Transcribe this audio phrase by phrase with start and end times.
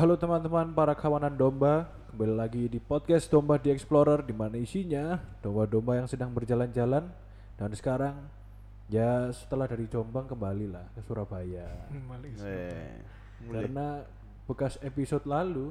[0.00, 5.20] Halo teman-teman para kawanan domba, kembali lagi di podcast Domba di Explorer di mana isinya
[5.44, 7.04] domba-domba yang sedang berjalan-jalan
[7.60, 8.16] dan sekarang
[8.88, 11.68] ya setelah dari Jombang kembali lah ke Surabaya.
[12.08, 12.96] Balik Eh,
[13.44, 14.00] Karena
[14.48, 15.68] bekas episode lalu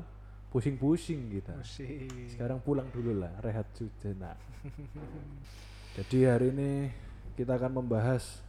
[0.53, 1.57] pusing-pusing kita.
[2.29, 4.37] Sekarang pulang dulu lah, rehat sejenak.
[5.97, 6.93] Jadi hari ini
[7.33, 8.45] kita akan membahas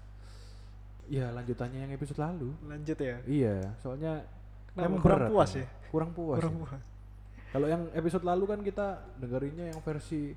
[1.09, 2.53] ya lanjutannya yang episode lalu.
[2.69, 3.17] Lanjut ya.
[3.25, 4.29] Iya, soalnya
[4.73, 5.67] Kenapa emang kurang berat puas ya?
[5.91, 6.39] Kurang puas.
[6.39, 6.61] Kurang ya.
[6.63, 6.83] puas.
[7.51, 8.87] Kalau yang episode lalu kan kita
[9.19, 10.33] dengerinnya yang versi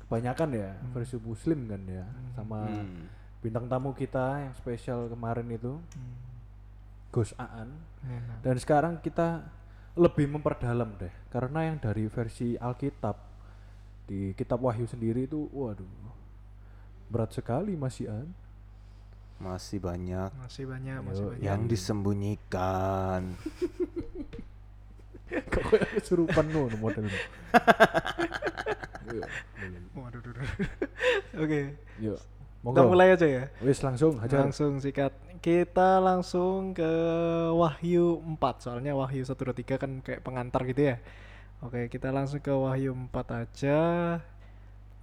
[0.00, 3.04] kebanyakan ya, versi muslim kan ya, sama Hmm.
[3.44, 6.16] bintang tamu kita yang spesial kemarin itu, Hmm.
[7.12, 7.68] Gus Aan.
[8.02, 8.40] Enak.
[8.40, 9.44] Dan sekarang kita
[9.94, 13.16] lebih memperdalam deh, karena yang dari versi Alkitab
[14.04, 15.86] di Kitab Wahyu sendiri itu, waduh,
[17.06, 18.28] berat sekali masih An.
[19.44, 21.44] Masih banyak Masih banyak, masih Yo, banyak.
[21.44, 23.20] yang disembunyikan.
[25.52, 26.46] Kok kayak kesurupan
[29.94, 30.48] Waduh, duh, duh.
[31.44, 31.60] Oke.
[31.98, 32.90] Yuk, Kita monggo.
[32.90, 33.44] mulai aja ya.
[33.60, 34.40] Wis langsung aja.
[34.40, 35.12] Langsung sikat.
[35.38, 36.90] Kita langsung ke
[37.52, 38.64] Wahyu 4.
[38.64, 40.96] Soalnya Wahyu 1 2 3 kan kayak pengantar gitu ya.
[41.60, 43.12] Oke, kita langsung ke Wahyu 4
[43.44, 43.80] aja.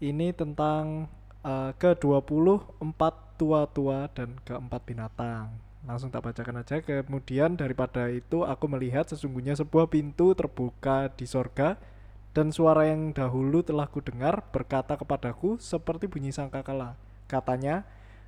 [0.02, 1.08] Ini tentang
[1.42, 3.02] eh, ke-24
[3.42, 5.50] tua-tua dan keempat binatang.
[5.82, 6.78] Langsung tak bacakan aja.
[6.78, 11.82] Kemudian daripada itu aku melihat sesungguhnya sebuah pintu terbuka di sorga
[12.38, 16.94] dan suara yang dahulu telah kudengar berkata kepadaku seperti bunyi sangkakala.
[17.26, 17.82] Katanya,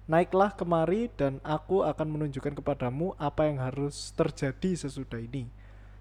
[0.10, 5.46] naiklah kemari dan aku akan menunjukkan kepadamu apa yang harus terjadi sesudah ini.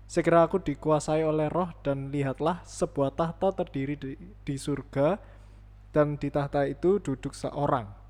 [0.09, 5.21] Segera aku dikuasai oleh roh dan lihatlah sebuah tahta terdiri di, di surga
[5.93, 8.02] dan di tahta itu duduk seorang.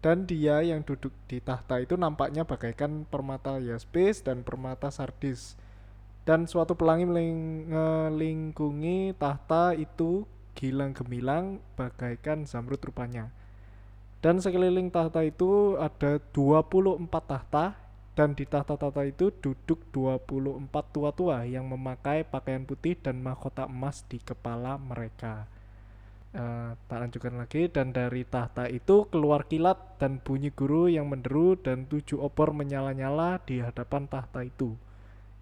[0.00, 5.60] Dan dia yang duduk di tahta itu nampaknya bagaikan permata yaspis dan permata sardis.
[6.24, 10.24] Dan suatu pelangi meling- melingkungi tahta itu
[10.56, 13.28] gilang gemilang bagaikan zamrud rupanya.
[14.20, 17.76] Dan sekeliling tahta itu ada 24 tahta
[18.12, 24.20] dan di tahta-tahta itu duduk 24 tua-tua yang memakai pakaian putih dan mahkota emas di
[24.20, 25.48] kepala mereka.
[26.30, 31.58] Eh, tak lanjutkan lagi dan dari tahta itu keluar kilat dan bunyi guru yang menderu
[31.58, 34.78] dan tujuh obor menyala-nyala di hadapan tahta itu.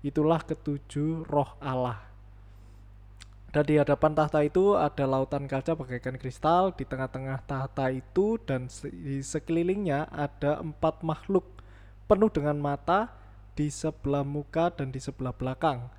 [0.00, 2.00] Itulah ketujuh roh Allah.
[3.52, 8.72] Dan di hadapan tahta itu ada lautan kaca bagaikan kristal di tengah-tengah tahta itu dan
[8.88, 11.44] di sekelilingnya ada empat makhluk
[12.08, 13.12] penuh dengan mata
[13.52, 15.92] di sebelah muka dan di sebelah belakang.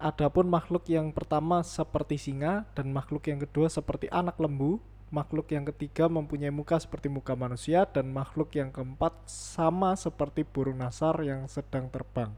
[0.00, 4.80] Adapun makhluk yang pertama seperti singa dan makhluk yang kedua seperti anak lembu,
[5.12, 10.80] makhluk yang ketiga mempunyai muka seperti muka manusia dan makhluk yang keempat sama seperti burung
[10.80, 12.32] nasar yang sedang terbang.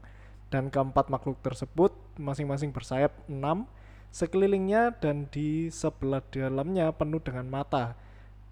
[0.51, 3.63] Dan keempat makhluk tersebut masing-masing bersayap enam
[4.11, 7.95] sekelilingnya dan di sebelah dalamnya penuh dengan mata.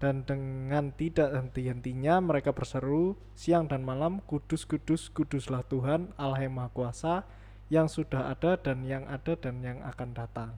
[0.00, 6.56] Dan dengan tidak henti-hentinya mereka berseru siang dan malam, kudus, kudus, kuduslah Tuhan Allah yang
[6.56, 7.28] Maha Kuasa,
[7.72, 10.52] yang sudah ada dan yang ada dan yang akan datang.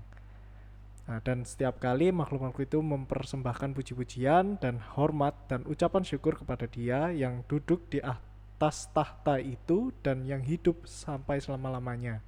[1.07, 7.15] Nah, dan setiap kali makhluk-makhluk itu mempersembahkan puji-pujian dan hormat dan ucapan syukur kepada Dia
[7.15, 12.19] yang duduk di atas tahta itu dan yang hidup sampai selama-lamanya.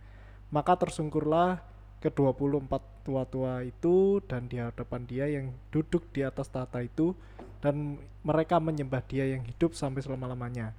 [0.55, 1.67] Maka tersungkurlah
[1.99, 2.71] ke-24
[3.03, 7.19] tua-tua itu dan di hadapan Dia yang duduk di atas tahta itu
[7.59, 10.77] dan mereka menyembah Dia yang hidup sampai selama-lamanya.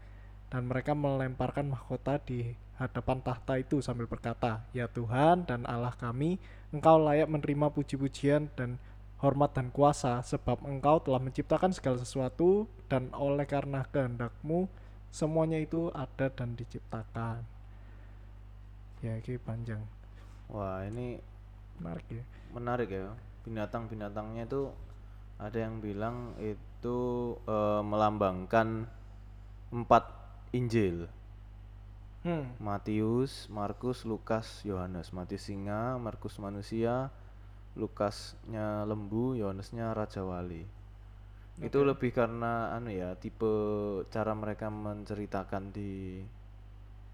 [0.48, 6.38] Dan mereka melemparkan mahkota di hadapan tahta itu sambil berkata, "Ya Tuhan dan Allah kami,
[6.70, 8.78] Engkau layak menerima puji-pujian dan
[9.18, 14.70] hormat dan kuasa sebab Engkau telah menciptakan segala sesuatu dan oleh karena kehendakmu
[15.10, 17.42] semuanya itu ada dan diciptakan."
[19.02, 19.82] Ya, ini panjang.
[20.50, 21.22] Wah, ini
[21.78, 22.24] Menarik ya.
[22.50, 23.14] menarik ya.
[23.46, 24.74] Binatang-binatangnya itu
[25.38, 26.98] ada yang bilang itu
[27.46, 28.90] eh, melambangkan
[29.70, 30.04] empat
[30.58, 31.06] Injil.
[32.28, 32.44] Hmm.
[32.60, 35.16] Matius, Markus, Lukas, Yohanes.
[35.16, 37.08] Matius singa, Markus manusia,
[37.80, 40.68] Lukasnya lembu, Yohanesnya raja wali.
[41.64, 43.48] Itu lebih karena anu ya, tipe
[44.12, 46.22] cara mereka menceritakan di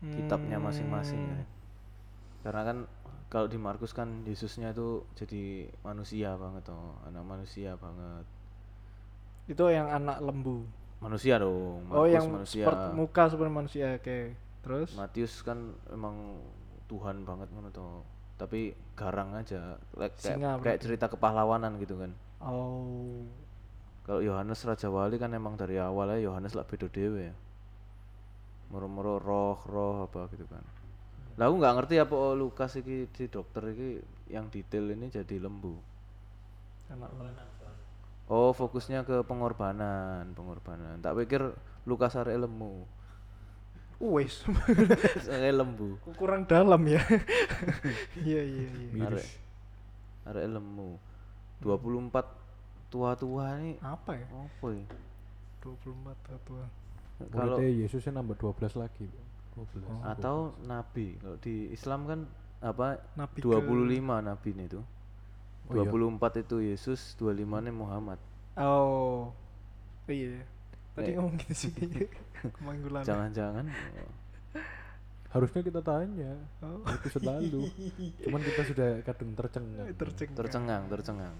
[0.02, 1.38] kitabnya masing-masing ya.
[1.38, 1.48] Hmm.
[2.44, 2.78] Karena kan
[3.30, 8.26] kalau di Markus kan Yesusnya itu jadi manusia banget tuh, anak manusia banget.
[9.46, 10.66] Itu yang anak lembu.
[11.00, 12.64] Manusia dong, oh, Markus yang manusia.
[12.66, 13.88] seperti muka seperti manusia.
[13.96, 14.43] Oke.
[14.64, 14.90] Terus?
[14.96, 16.40] Matius kan emang
[16.88, 18.02] Tuhan banget ngono tuh.
[18.40, 22.12] Tapi garang aja, Like- Singa kayak, kayak cerita kepahlawanan gitu kan.
[22.42, 23.24] Oh.
[24.04, 27.36] Kalau Yohanes Raja Wali kan emang dari awal ya Yohanes lah beda dewe ya.
[28.68, 30.64] Moro-moro roh-roh apa gitu kan.
[31.40, 35.40] Lah aku nggak ngerti apa oh, Lukas iki si dokter iki yang detail ini jadi
[35.40, 35.80] lembu.
[36.92, 37.10] Anak.
[38.28, 41.00] Oh, fokusnya ke pengorbanan, pengorbanan.
[41.00, 41.54] Tak pikir
[41.88, 42.84] Lukas arek lemu.
[44.02, 44.44] Wes,
[45.30, 45.96] Arek lembu.
[46.20, 47.02] kurang dalam ya.
[48.28, 49.04] Iya iya iya.
[49.08, 49.28] Arek
[50.24, 50.96] arek lemu.
[51.64, 54.28] 24 tua-tua ini Apa ya?
[54.28, 54.86] apa ya?
[55.64, 56.66] 24 tua.
[57.32, 59.08] Kalau Yesusnya nambah 12 lagi.
[59.56, 59.86] 12.
[59.88, 60.02] Oh.
[60.04, 60.36] atau
[60.66, 61.16] nabi.
[61.22, 62.20] Kalau di Islam kan
[62.64, 64.82] apa Nabi ke- 25 nabi itu.
[65.72, 65.88] Oh iya.
[65.88, 68.20] 24 itu Yesus, 25 nya Muhammad.
[68.60, 69.32] Oh.
[70.12, 70.44] Iya.
[70.94, 71.16] Tadi Nek.
[71.18, 71.72] ngomong gitu sih.
[72.60, 73.02] Kemanggulan.
[73.02, 73.66] Jangan-jangan
[75.34, 76.86] Harusnya kita tanya Oh.
[76.86, 77.66] episode lalu.
[78.22, 79.90] Cuman kita sudah kadung tercengang.
[79.98, 80.38] Tercengang.
[80.38, 81.36] tercengang, tercengang.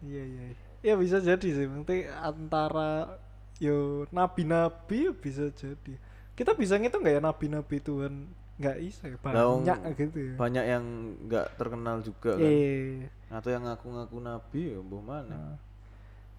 [0.00, 0.44] Iya iya.
[0.80, 1.68] Ya bisa jadi sih.
[1.68, 3.20] Nanti antara
[3.60, 6.00] yo nabi-nabi ya bisa jadi.
[6.32, 8.24] Kita bisa ngitung nggak ya nabi-nabi Tuhan
[8.56, 10.34] nggak bisa ya banyak gitu ya.
[10.40, 10.84] Banyak yang
[11.28, 12.48] nggak terkenal juga kan.
[12.48, 13.12] Iya.
[13.28, 15.28] Atau yang ngaku-ngaku nabi ya mana.
[15.28, 15.56] Nah.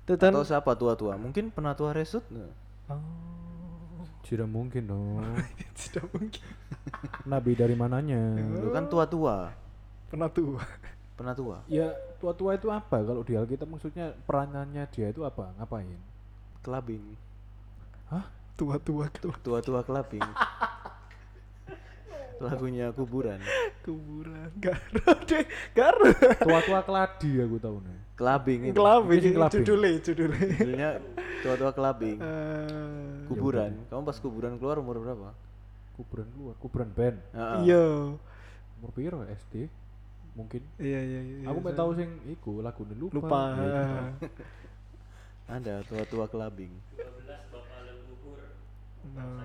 [0.07, 1.19] Itu kan- Atau siapa tua-tua?
[1.19, 2.53] Mungkin penatua resut nggak?
[2.87, 4.07] Oh.
[4.23, 5.19] Tidak mungkin dong.
[5.79, 6.43] Tidak mungkin.
[7.23, 8.39] Nabi dari mananya?
[8.39, 9.51] Lu kan tua-tua,
[10.07, 10.63] Pernah tua.
[11.19, 11.59] penatua.
[11.67, 13.03] Ya tua-tua itu apa?
[13.03, 15.51] Kalau di Alkitab maksudnya peranannya dia itu apa?
[15.59, 15.99] Ngapain?
[16.61, 17.03] Kelabing.
[18.07, 18.27] Hah?
[18.55, 20.23] Tua-tua ke Tua-tua kelabing.
[22.37, 23.39] Lagunya kuburan.
[23.81, 24.49] kuburan.
[24.57, 25.45] Garo deh.
[25.73, 26.05] Garo.
[26.37, 27.97] Tua-tua keladi aku tahu nih.
[28.13, 28.77] Kelabing itu.
[28.77, 29.19] Kelabing.
[29.21, 29.91] Judulnya.
[30.01, 30.47] Judulnya.
[30.57, 30.89] Judulnya
[31.41, 32.17] tua-tua kelabing.
[32.17, 33.71] Eh, Kuburan.
[33.89, 35.29] Kamu pas kuburan keluar umur berapa?
[35.97, 37.17] Kuburan keluar, kuburan band.
[37.65, 38.13] Iya.
[38.77, 39.65] Umur piro SD?
[40.37, 40.61] Mungkin.
[40.77, 41.37] Iya iya iya.
[41.49, 43.09] aku mau saya- tahu sing iku lagu lupa.
[43.17, 43.41] lupa.
[43.57, 44.29] Ya, itu.
[45.49, 46.69] Ada tua-tua kelabing.
[49.17, 49.41] Nah.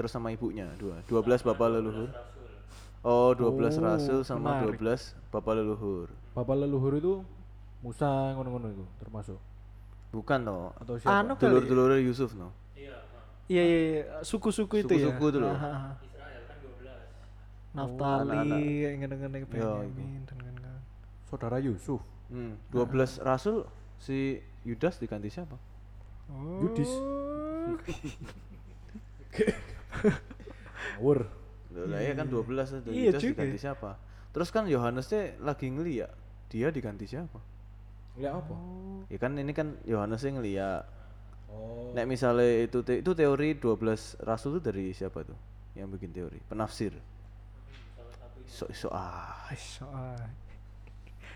[0.00, 0.96] Terus sama ibunya dua.
[1.12, 2.08] 12 bapak leluhur.
[3.04, 4.80] Oh, 12 Oh, rasul sama menarik.
[4.80, 6.08] 12 bapak leluhur.
[6.32, 7.20] Bapak leluhur itu
[7.84, 9.36] Musa ngono-ngono itu termasuk
[10.08, 10.72] Bukan toh.
[10.80, 11.20] atau siapa?
[11.20, 11.36] Anu.
[11.36, 12.48] Dulur-dulur Yusuf no.
[13.50, 14.02] Iya iya iya.
[14.24, 15.12] suku-suku itu ya.
[15.12, 15.52] Suku-suku itu loh.
[17.76, 18.96] Naftali, anak-anak.
[19.04, 20.80] ngeneng-ngeneng Iya, Benyamin dan kawan-kawan.
[21.28, 22.00] Saudara Yusuf.
[22.32, 23.68] Hmm, 12 rasul
[24.00, 25.60] si Yudas diganti siapa?
[26.32, 26.64] Oh.
[26.64, 26.88] Yudis.
[31.00, 31.18] Ngawur.
[31.70, 33.90] Lah ya kan 12 itu Iya Yudas juga diganti siapa?
[34.30, 36.10] Terus kan Yohanes teh lagi ngeliat.
[36.50, 37.38] Dia diganti siapa?
[38.18, 38.54] Ya apa?
[39.06, 40.84] Ya kan ini kan Yohanes yang ngeliat.
[41.50, 41.94] Oh.
[41.94, 45.38] Nek misalnya itu te- itu teori 12 rasul itu dari siapa tuh?
[45.74, 46.38] Yang bikin teori?
[46.46, 46.94] Penafsir.
[48.50, 49.46] So, so ah.
[49.50, 50.18] Aish, ah.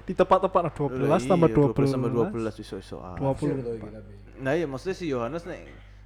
[0.04, 1.94] Di tempat-tempat 12 Lah tambah iya, 12.
[1.94, 3.14] tambah 12 iso iso ah.
[3.16, 4.42] 20.
[4.42, 5.62] Nah iya maksudnya si Yohanes nek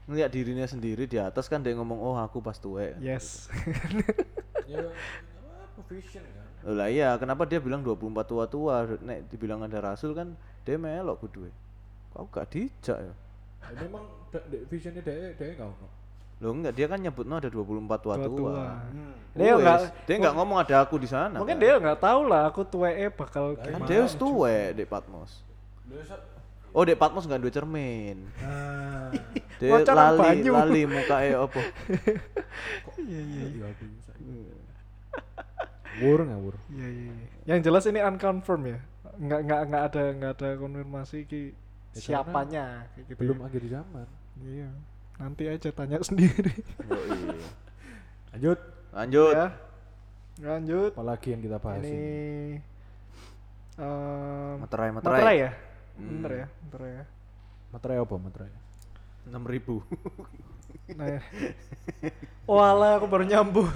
[0.08, 2.96] ngeliat dirinya sendiri di atas kan dia ngomong oh aku pas tuwek.
[2.98, 3.46] Yes.
[4.68, 4.84] Ya
[5.88, 6.46] vision kan?
[6.68, 8.98] Loh lah iya, kenapa dia bilang 24 tua-tua?
[9.00, 11.48] Nek dibilang ada rasul kan dia melok kudu.
[12.12, 13.14] Kau gak dijak ya?
[13.62, 14.04] Ya, memang
[14.68, 15.88] visionnya dia dia enggak ono.
[16.38, 18.16] Loh enggak, dia kan nyebut ada 24 tua-tua.
[18.26, 18.64] Tua-tua.
[18.90, 19.14] Hmm.
[19.38, 21.36] Dia enggak dia enggak ngomong ada aku di sana.
[21.38, 21.62] mungkin kan?
[21.62, 23.86] dia nggak tahu lah aku tuweke bakal kan gimana.
[23.86, 25.32] dia wis tuwek di Patmos.
[26.70, 28.18] Oh, di Patmos enggak duwe cermin.
[29.58, 30.52] Dia Wacaran lali, banyu.
[30.54, 31.60] lali mukae apa?
[32.98, 33.84] Iya iya iya aku
[35.98, 36.54] ngawur ngawur.
[36.70, 37.10] iya iya.
[37.10, 37.26] iya.
[37.48, 38.78] Yang jelas ini unconfirm ya.
[39.18, 41.42] Nggak nggak nggak ada nggak ada konfirmasi ki
[41.88, 43.18] Ya, siapanya kayak gitu.
[43.18, 43.44] Belum ya.
[43.48, 44.06] akhir zaman.
[44.38, 44.70] Iya.
[45.18, 46.54] Nanti aja tanya sendiri.
[46.86, 47.48] Oh, iya.
[48.36, 48.58] Lanjut.
[48.94, 49.34] Lanjut.
[49.34, 49.48] ya.
[50.38, 50.90] Lanjut.
[50.94, 52.06] Apalagi yang kita bahas ini ini?
[53.74, 55.18] em, Materai, materai.
[55.18, 55.50] materai ya?
[55.98, 56.22] Hmm.
[56.22, 57.04] Bener ya, materai ya.
[57.74, 58.52] Materai apa materai?
[59.28, 59.82] 6000.
[60.96, 61.20] Nah, ya.
[62.48, 63.68] Walah, aku baru nyambung.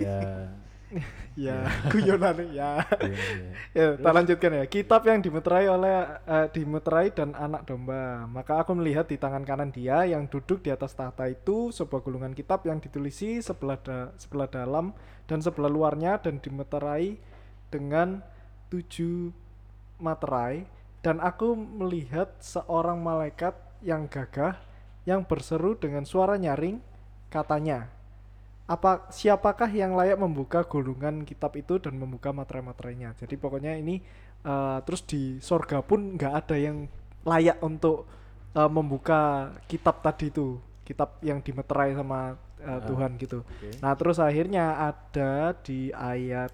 [0.00, 0.50] ya.
[1.36, 2.48] ya, guyonan ya.
[2.50, 2.70] iya,
[3.04, 3.50] iya.
[3.74, 4.64] Ya, kita lanjutkan ya.
[4.66, 8.24] Kitab yang dimeterai oleh eh, dimeterai dan anak domba.
[8.30, 12.32] Maka aku melihat di tangan kanan dia yang duduk di atas tahta itu sebuah gulungan
[12.32, 14.94] kitab yang ditulisi sebelah da- sebelah dalam
[15.26, 17.18] dan sebelah luarnya dan dimeterai
[17.68, 18.22] dengan
[18.70, 19.34] tujuh
[19.98, 20.66] materai
[21.06, 24.58] dan aku melihat seorang malaikat yang gagah
[25.06, 26.82] yang berseru dengan suara nyaring
[27.30, 27.86] katanya
[28.66, 34.02] apa siapakah yang layak membuka gulungan kitab itu dan membuka materai-materainya jadi pokoknya ini
[34.42, 36.90] eh, terus di sorga pun nggak ada yang
[37.22, 38.10] layak untuk
[38.58, 42.34] eh, membuka kitab tadi itu kitab yang dimeterai sama
[42.66, 43.78] Ah, Tuhan gitu Oke.
[43.78, 46.50] nah terus akhirnya ada di ayat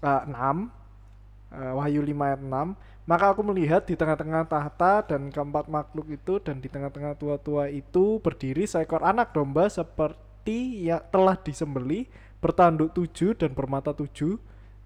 [0.00, 2.72] eh, 6 eh, Wahyu 5 ayat 6
[3.02, 8.22] maka aku melihat di tengah-tengah tahta dan keempat makhluk itu dan di tengah-tengah tua-tua itu
[8.22, 12.06] berdiri seekor anak domba seperti yang telah disembeli
[12.38, 14.38] bertanduk tujuh dan bermata tujuh.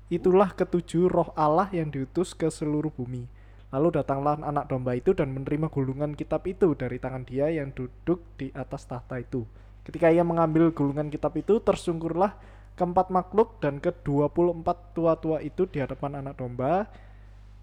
[0.07, 3.27] Itulah ketujuh roh Allah yang diutus ke seluruh bumi.
[3.75, 8.23] Lalu datanglah anak domba itu dan menerima gulungan kitab itu dari tangan dia yang duduk
[8.39, 9.43] di atas tahta itu.
[9.83, 12.39] Ketika ia mengambil gulungan kitab itu, tersungkurlah
[12.79, 16.87] keempat makhluk dan ke-24 tua-tua itu di hadapan anak domba,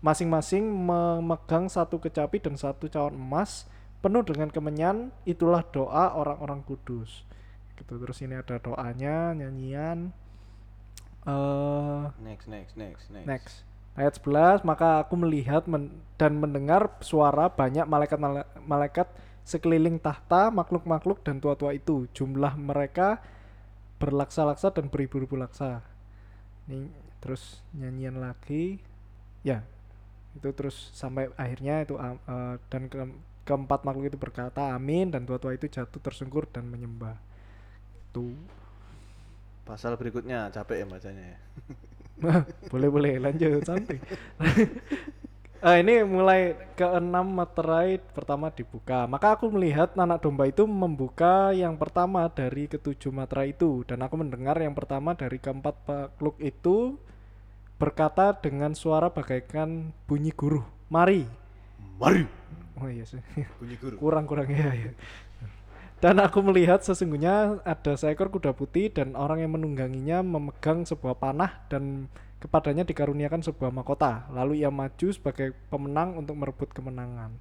[0.04, 3.72] masing-masing memegang satu kecapi dan satu cawan emas
[4.04, 5.16] penuh dengan kemenyan.
[5.24, 7.24] Itulah doa orang-orang kudus.
[7.80, 7.96] Gitu.
[7.96, 10.12] Terus ini ada doanya nyanyian.
[11.24, 13.28] Eh Next, next, next, next.
[13.32, 13.56] next.
[13.96, 19.08] Ayat 11 maka aku melihat men- dan mendengar suara banyak malaikat-malaikat
[19.48, 22.12] sekeliling tahta makhluk-makhluk dan tua-tua itu.
[22.12, 23.24] Jumlah mereka
[24.04, 25.80] berlaksa-laksa dan beribu-ribu laksa.
[26.68, 26.92] Ini
[27.24, 28.84] terus nyanyian lagi.
[29.48, 29.64] Ya
[30.34, 32.98] itu terus sampai akhirnya itu eh, dan ke,
[33.48, 37.18] keempat makhluk itu berkata amin dan tua-tua itu jatuh tersungkur dan menyembah.
[38.16, 38.36] Tuh
[39.64, 41.40] Pasal berikutnya capek ya bacanya ya.
[42.72, 44.00] boleh boleh lanjut santai.
[45.64, 49.08] Eh, ini mulai keenam materai pertama dibuka.
[49.08, 53.88] Maka aku melihat anak domba itu membuka yang pertama dari ketujuh materai itu.
[53.88, 57.00] Dan aku mendengar yang pertama dari keempat makhluk itu
[57.84, 61.28] berkata dengan suara bagaikan bunyi guru mari
[62.00, 62.24] Mari.
[62.80, 63.20] oh iya sih
[63.60, 63.96] Bunyi guru.
[64.00, 64.92] kurang kurang ya, ya.
[66.04, 71.64] Dan aku melihat sesungguhnya ada seekor kuda putih dan orang yang menungganginya memegang sebuah panah
[71.72, 72.12] dan
[72.44, 74.28] kepadanya dikaruniakan sebuah mahkota.
[74.36, 77.32] Lalu ia maju sebagai pemenang untuk merebut kemenangan.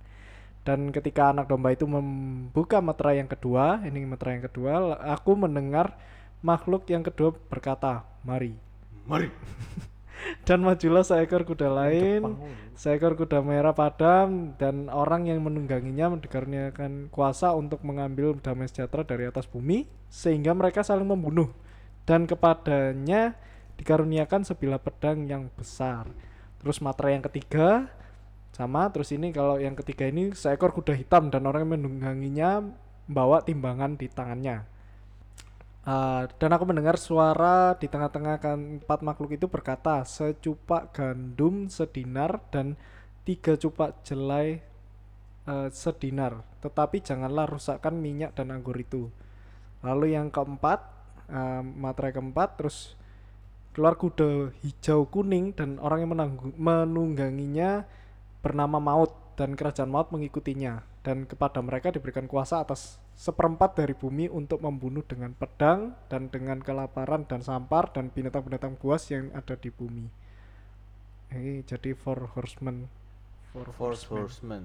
[0.62, 5.98] Dan ketika anak domba itu membuka meterai yang kedua, ini meterai yang kedua, aku mendengar
[6.38, 8.54] makhluk yang kedua berkata, "Mari."
[9.10, 9.26] Mari.
[10.42, 12.74] Dan majulah seekor kuda lain Jepang.
[12.74, 19.30] seekor kuda merah padam dan orang yang menungganginya dikaruniakan kuasa untuk mengambil damai sejahtera dari
[19.30, 21.50] atas bumi sehingga mereka saling membunuh.
[22.02, 23.38] Dan kepadanya
[23.78, 26.10] dikaruniakan sebilah pedang yang besar.
[26.58, 27.90] Terus materai yang ketiga
[28.50, 28.90] sama.
[28.90, 32.50] Terus ini kalau yang ketiga ini seekor kuda hitam dan orang yang menungganginya
[33.06, 34.72] membawa timbangan di tangannya
[35.82, 42.38] Uh, dan aku mendengar suara di tengah-tengah kan empat makhluk itu berkata secupak gandum sedinar
[42.54, 42.78] dan
[43.26, 44.62] tiga cupak jelai
[45.50, 46.46] uh, sedinar.
[46.62, 49.10] Tetapi janganlah rusakkan minyak dan anggur itu.
[49.82, 50.86] Lalu yang keempat
[51.26, 52.94] uh, materai keempat terus
[53.74, 56.14] keluar kuda hijau kuning dan orang yang
[56.54, 57.90] menungganginya
[58.38, 60.86] bernama maut dan kerajaan maut mengikutinya.
[61.02, 66.58] Dan kepada mereka diberikan kuasa atas seperempat dari bumi untuk membunuh dengan pedang dan dengan
[66.58, 70.08] kelaparan dan sampar dan binatang-binatang buas yang ada di bumi.
[71.32, 72.88] Ini jadi four horsemen.
[73.52, 74.64] Four Force horsemen.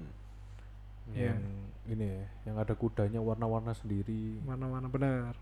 [1.12, 1.36] Iya.
[1.36, 1.42] Yang
[1.88, 4.40] ini ya, yang ada kudanya warna-warna sendiri.
[4.44, 5.32] Mana-mana benar.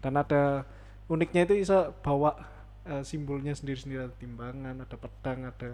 [0.00, 0.64] Dan ada
[1.08, 2.36] uniknya itu bisa bawa
[2.88, 5.70] eh, simbolnya sendiri-sendiri ada timbangan, ada pedang, ada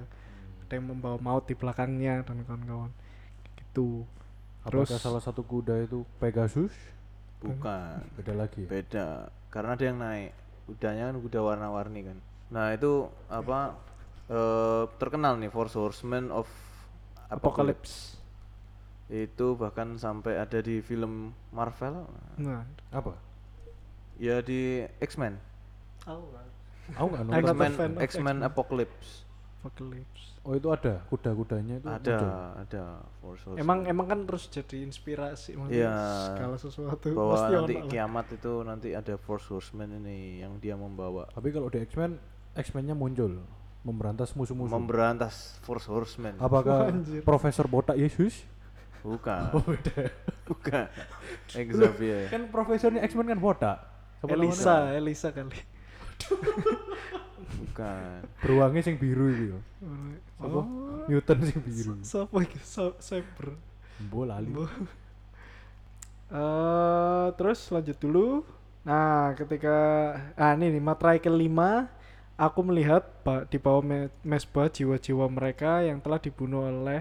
[0.68, 2.92] ada yang membawa maut di belakangnya dan kawan-kawan.
[3.56, 4.04] Gitu.
[4.62, 6.74] Apakah Terus- salah satu kuda itu Pegasus?
[7.38, 8.02] Bukan.
[8.18, 8.66] Beda lagi.
[8.66, 8.68] ya?
[8.68, 9.06] Beda.
[9.48, 10.34] Karena ada yang naik.
[10.66, 12.18] Kudanya kan kuda warna-warni kan.
[12.50, 13.78] Nah, itu apa
[14.28, 16.44] eh terkenal nih Force Horseman of
[17.28, 17.38] Apocalypse.
[17.38, 17.96] Apocalypse.
[19.08, 22.04] Itu bahkan sampai ada di film Marvel.
[22.36, 22.60] Nah,
[22.90, 23.16] Apa?
[24.18, 25.38] Ya di X-Men.
[26.04, 26.24] Aku
[27.08, 27.32] nggak I'm nonton.
[27.32, 28.36] not a X-Men fan of X-Men X-Men.
[28.42, 29.10] Apocalypse.
[29.58, 30.38] Apocalypse.
[30.40, 32.30] Oh itu ada kuda-kudanya itu Ada, muncul?
[32.56, 32.82] ada
[33.18, 33.58] Force Horseman.
[33.58, 35.92] Emang emang kan terus jadi inspirasi Iya.
[36.28, 37.90] segala sesuatu bahwa pasti nanti ono lah.
[37.90, 42.16] kiamat itu nanti ada Force Horseman ini yang dia membawa Tapi kalau di X-Men,
[42.54, 43.42] X-Men-nya muncul
[43.80, 44.70] memberantas musuh-musuh.
[44.72, 46.38] memberantas Force Horseman.
[46.38, 47.20] Apakah Anjir.
[47.22, 48.46] Profesor Botak Yesus?
[49.00, 49.42] Bukan.
[49.54, 50.10] Oh, beda.
[50.44, 50.86] Bukan.
[51.46, 52.26] Xavier.
[52.28, 53.78] kan profesornya X-Men kan botak.
[54.24, 55.54] Elisa, Elisa kali.
[57.48, 58.20] Bukan.
[58.40, 59.58] Beruangnya sing biru itu ya.
[60.38, 60.58] Apa?
[60.60, 60.66] Oh,
[61.08, 61.92] Mutant sing biru.
[62.04, 62.58] siapa iki?
[62.60, 63.56] Sa- Saber.
[64.04, 64.50] Mbok lali.
[64.52, 64.68] Bo-
[66.28, 68.44] Eh, terus lanjut dulu.
[68.84, 69.76] Nah, ketika
[70.36, 71.88] ah ini nih materai kelima,
[72.36, 73.04] aku melihat
[73.48, 77.00] di bawah me- mesbah jiwa-jiwa mereka yang telah dibunuh oleh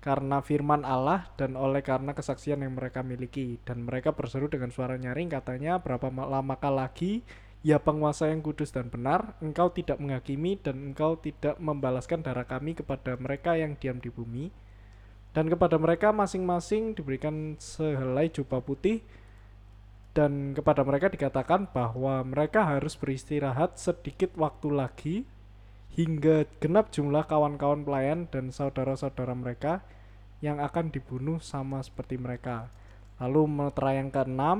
[0.00, 4.96] karena firman Allah dan oleh karena kesaksian yang mereka miliki dan mereka berseru dengan suara
[4.96, 7.20] nyaring katanya berapa ma- lamakah lagi
[7.60, 12.72] ya penguasa yang kudus dan benar engkau tidak menghakimi dan engkau tidak membalaskan darah kami
[12.72, 14.48] kepada mereka yang diam di bumi
[15.36, 19.04] dan kepada mereka masing-masing diberikan sehelai jubah putih
[20.10, 25.16] dan kepada mereka dikatakan bahwa mereka harus beristirahat sedikit waktu lagi
[25.94, 29.86] hingga genap jumlah kawan-kawan pelayan dan saudara-saudara mereka
[30.42, 32.72] yang akan dibunuh sama seperti mereka.
[33.22, 34.58] Lalu meterai yang keenam,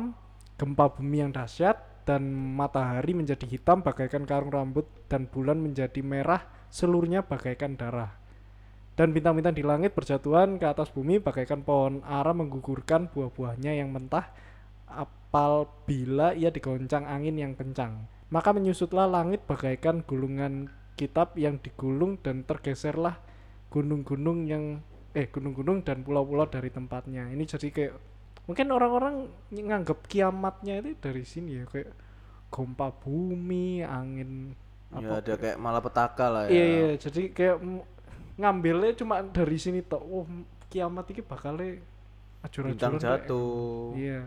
[0.61, 6.47] gempa bumi yang dahsyat dan matahari menjadi hitam bagaikan karung rambut dan bulan menjadi merah
[6.71, 8.15] seluruhnya bagaikan darah.
[8.99, 14.29] Dan bintang-bintang di langit berjatuhan ke atas bumi bagaikan pohon ara menggugurkan buah-buahnya yang mentah
[14.91, 18.05] apabila ia digoncang angin yang kencang.
[18.29, 20.69] Maka menyusutlah langit bagaikan gulungan
[21.01, 23.17] kitab yang digulung dan tergeserlah
[23.73, 24.85] gunung-gunung yang
[25.17, 27.31] eh gunung-gunung dan pulau-pulau dari tempatnya.
[27.31, 27.95] Ini jadi kayak
[28.49, 31.91] mungkin orang-orang nganggap kiamatnya itu dari sini ya kayak
[32.51, 34.57] gempa bumi, angin
[34.91, 37.57] ya ada kayak malapetaka lah ya Iya iya, jadi kayak
[38.35, 40.03] ngambilnya cuma dari sini tok.
[40.03, 40.27] Oh,
[40.67, 41.79] kiamat ini bakalnya
[42.43, 44.27] ajur-ajuran jatuh Iya.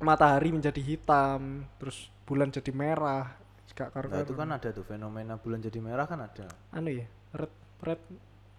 [0.00, 3.36] Matahari menjadi hitam, terus bulan jadi merah.
[3.74, 7.06] Gak karu nah itu kan ada tuh fenomena bulan jadi merah kan ada anu ya,
[7.32, 7.48] red
[7.80, 8.00] red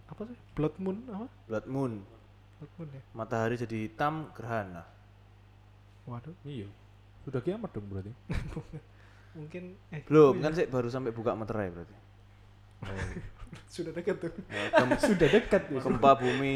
[0.09, 0.37] apa sih?
[0.57, 1.27] Blood moon apa?
[1.45, 1.91] blood moon
[2.61, 3.01] Moon ya.
[3.11, 4.85] matahari jadi hitam gerhana
[6.03, 6.65] Waduh, Iya.
[7.21, 8.09] Sudah kiamat dong berarti.
[9.37, 10.57] mungkin eh belum oh kan iya.
[10.57, 11.95] sih baru sampai buka meterai berarti
[13.71, 14.31] sudah dekat tuh.
[14.47, 14.63] Ya,
[15.07, 15.79] Sudah dekat ya.
[15.79, 16.55] gempa bumi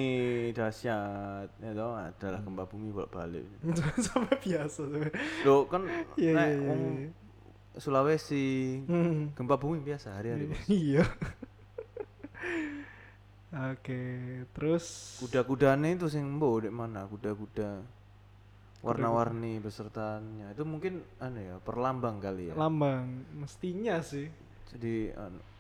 [0.52, 3.46] dahsyat ya toh adalah gempa bumi bolak balik
[3.98, 5.00] Sampai biasa tuh.
[5.44, 5.86] lo kan
[6.16, 6.66] Iya nek iya iya.
[6.66, 7.10] wong iya.
[7.76, 9.32] Sulawesi Hmm.
[9.32, 10.60] gempa bumi biasa hari-hari bos.
[10.66, 11.04] Iya.
[13.56, 14.04] Oke,
[14.52, 15.16] terus?
[15.24, 17.08] Kuda-kudanya itu sing mbo dek mana?
[17.08, 17.80] Kuda-kuda.
[18.84, 22.56] Warna-warni besertanya itu mungkin anu ya perlambang kali ya?
[22.60, 23.24] Lambang.
[23.34, 24.28] Mestinya sih.
[24.66, 25.14] jadi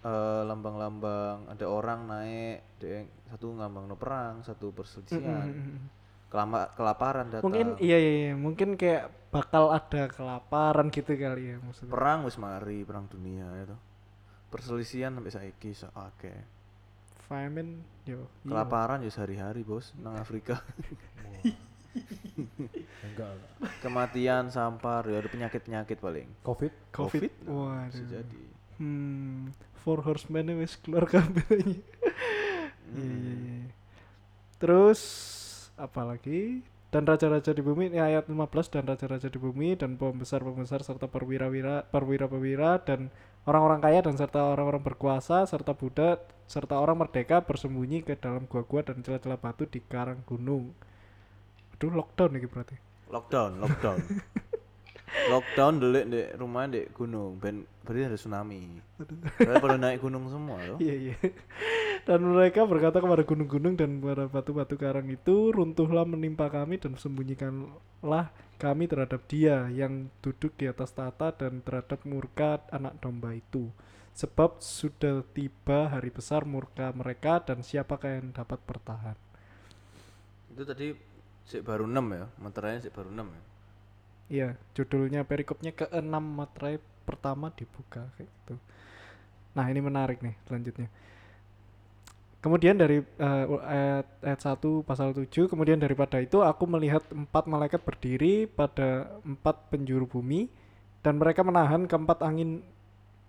[0.03, 5.47] eh, lambang-lambang ada orang naik dek satu ngambang no perang satu perselisihan.
[5.47, 5.79] Mm-mm.
[6.27, 7.47] kelama kelaparan datang.
[7.47, 11.95] Mungkin iya, iya iya, mungkin kayak bakal ada kelaparan gitu kali ya maksudnya.
[11.95, 13.77] perang wis mari perang dunia itu.
[14.51, 16.54] Perselisihan sampai saiki so oke
[17.25, 17.71] Famine
[18.03, 18.21] yo.
[18.21, 18.25] iya.
[18.45, 20.61] kelaparan ya sehari-hari bos nang Afrika
[23.01, 23.49] Enggak lah.
[23.79, 26.71] kematian sampar ya ada penyakit-penyakit paling Covid.
[26.91, 27.31] Covid.
[27.43, 28.09] nah, bisa Waduh.
[28.11, 28.41] jadi
[28.75, 31.79] Hmm, Four Horsemen wis keluar kabehnya.
[31.79, 31.79] Iya,
[32.91, 33.31] iya, Hmm.
[33.39, 33.71] iya.
[34.57, 35.01] Terus
[35.75, 36.59] apa lagi?
[36.91, 41.83] Dan raja-raja di bumi ini ayat 15 dan raja-raja di bumi dan pembesar-pembesar serta perwira-wira
[41.85, 43.07] perwira-perwira dan
[43.45, 48.85] orang-orang kaya dan serta orang-orang berkuasa serta budak serta orang merdeka bersembunyi ke dalam gua-gua
[48.85, 50.73] dan celah-celah batu di karang gunung.
[51.73, 52.77] Aduh lockdown nih berarti.
[53.05, 54.01] lockdown lockdown
[55.31, 58.81] lockdown dulu di rumah di gunung ben berarti ada tsunami
[59.37, 61.15] Soalnya pada naik gunung semua loh Iya iya.
[62.05, 68.29] Dan mereka berkata kepada gunung-gunung dan kepada batu-batu karang itu, runtuhlah menimpa kami dan sembunyikanlah
[68.57, 73.69] kami terhadap dia yang duduk di atas tata dan terhadap murka anak domba itu.
[74.15, 79.17] Sebab sudah tiba hari besar murka mereka dan siapakah yang dapat bertahan.
[80.55, 80.87] itu tadi
[81.43, 83.43] sih baru 6 ya meterainya sih baru 6 ya
[84.25, 88.55] Iya, judulnya perikopnya ke-6 materai pertama dibuka kayak gitu.
[89.53, 90.89] Nah, ini menarik nih selanjutnya.
[92.45, 97.81] Kemudian dari eh, ayat, ayat 1 pasal 7, kemudian daripada itu aku melihat empat malaikat
[97.81, 100.53] berdiri pada empat penjuru bumi
[101.01, 102.61] dan mereka menahan keempat angin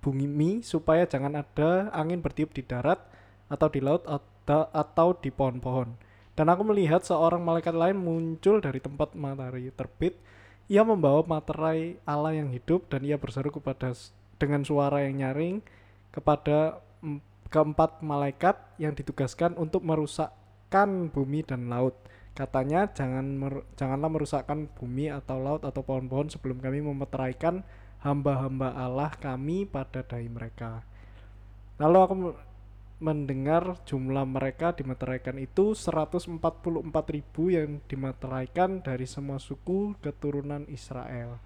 [0.05, 3.00] bumi supaya jangan ada angin bertiup di darat
[3.48, 5.96] atau di laut atau, atau di pohon-pohon.
[6.37, 10.20] Dan aku melihat seorang malaikat lain muncul dari tempat matahari terbit
[10.68, 13.96] ia membawa materai Allah yang hidup dan ia berseru kepada
[14.37, 15.64] dengan suara yang nyaring
[16.12, 16.85] kepada
[17.48, 21.94] keempat malaikat yang ditugaskan untuk merusakkan bumi dan laut.
[22.37, 27.64] Katanya jangan mer- janganlah merusakkan bumi atau laut atau pohon-pohon sebelum kami memeteraikan
[28.04, 30.85] hamba-hamba Allah kami pada dahi mereka.
[31.80, 32.37] Lalu aku me-
[32.96, 41.37] mendengar jumlah mereka dimeteraikan itu 144.000 yang dimeteraikan dari semua suku keturunan Israel.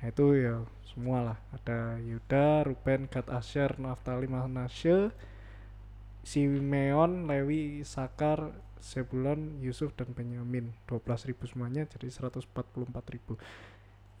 [0.00, 1.38] Nah, itu ya semua lah.
[1.54, 5.14] Ada Yuda, Ruben, Gad, Asher, Naftali, Manasye,
[6.24, 10.72] Simeon, Lewi, Sakar, Zebulon, Yusuf dan Benyamin.
[10.88, 13.36] 12.000 semuanya jadi 144.000.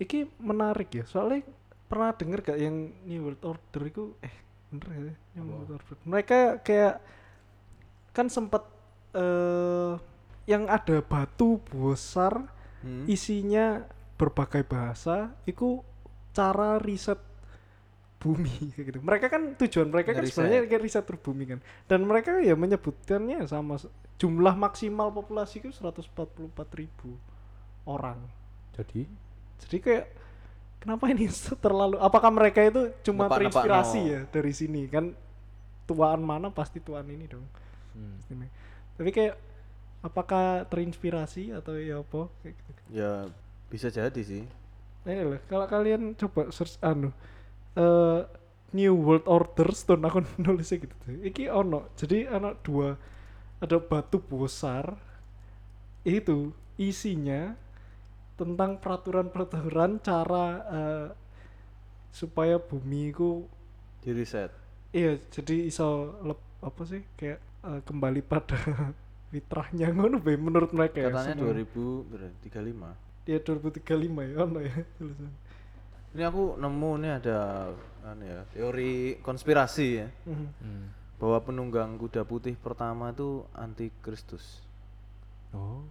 [0.00, 1.04] Iki menarik ya.
[1.04, 1.44] Soalnya
[1.90, 4.34] pernah denger gak yang New World Order itu eh
[4.70, 5.16] bener sih?
[5.36, 5.44] New?
[5.48, 5.96] World Order.
[6.06, 7.02] Mereka kayak
[8.16, 8.64] kan sempat
[9.14, 9.94] eh
[10.48, 12.48] yang ada batu besar
[12.80, 13.04] Hmm.
[13.04, 13.84] isinya
[14.16, 15.84] berbagai bahasa itu
[16.32, 17.20] cara riset
[18.20, 18.98] bumi kayak gitu.
[19.00, 21.58] Mereka kan tujuan mereka kan sebenarnya kayak riset terbumi kan.
[21.88, 23.80] Dan mereka ya menyebutkannya sama
[24.20, 28.20] jumlah maksimal populasi itu 144.000 orang.
[28.76, 29.08] Jadi
[29.60, 30.06] Jadi kayak
[30.84, 31.26] kenapa ini
[31.64, 34.12] terlalu apakah mereka itu cuma Nepak-nepak terinspirasi no.
[34.12, 35.04] ya dari sini kan
[35.88, 37.44] tuaan mana pasti tuaan ini dong.
[37.96, 38.16] hmm.
[38.36, 38.46] Ini.
[39.00, 39.34] Tapi kayak
[40.00, 42.80] apakah terinspirasi atau ya apa kayak gitu.
[42.96, 43.28] ya
[43.68, 44.44] bisa jadi sih
[45.04, 47.12] ini loh kalau kalian coba search anu
[47.74, 48.20] eh
[48.70, 51.18] New World Order Stone aku nulisnya gitu tuh.
[51.20, 52.94] Iki ono jadi ana dua
[53.60, 54.96] ada batu besar
[56.00, 57.52] itu isinya
[58.34, 61.08] tentang peraturan-peraturan cara eh,
[62.10, 63.44] supaya bumi ku
[64.00, 64.48] Di reset.
[64.90, 68.56] iya jadi iso lep, apa sih kayak eh, kembali pada
[69.30, 71.52] fitrahnya ngono be menurut mereka ya Katanya semua.
[71.52, 73.28] 2000 berarti 35.
[73.28, 75.30] ya 2035 ya ono ya tulisan
[76.10, 77.38] Ini aku nemu nih ada
[78.02, 80.08] anu ya, teori konspirasi ya.
[80.26, 80.48] Mhm.
[80.58, 80.84] Hmm.
[81.20, 84.64] Bahwa penunggang kuda putih pertama itu antikristus.
[85.52, 85.84] Oh.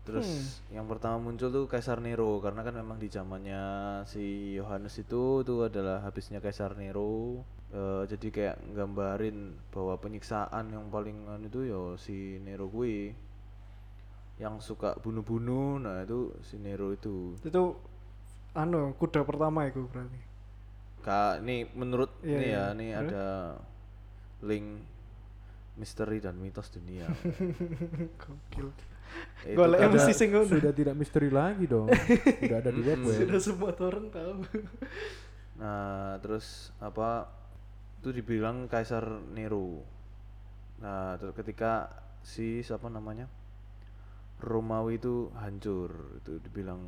[0.00, 3.62] Terus yang pertama muncul tuh Kaisar Nero karena kan memang di zamannya
[4.08, 7.44] si Yohanes itu itu adalah habisnya Kaisar Nero.
[7.70, 13.14] Eh, jadi kayak nggambarin bahwa penyiksaan yang paling anu itu ya si Nero gue
[14.42, 17.62] yang suka bunuh-bunuh nah itu si Nero itu itu
[18.56, 20.30] anu kuda pertama itu berarti
[21.00, 22.72] Kak, ini menurut ini iya.
[22.72, 23.08] ya, ini Terus?
[23.08, 23.26] ada
[24.44, 24.66] link
[25.80, 27.08] misteri dan mitos dunia.
[28.20, 28.68] gokil
[29.56, 30.30] Golek mesti sing.
[30.30, 31.88] Sudah tidak misteri lagi dong.
[31.90, 33.00] Sudah ada di web.
[33.08, 34.44] sudah semua orang tahu
[35.60, 37.26] Nah, terus apa
[38.00, 39.82] itu dibilang Kaisar Nero.
[40.84, 41.88] Nah, terus ketika
[42.22, 43.28] si siapa namanya?
[44.40, 46.80] Romawi itu hancur, itu dibilang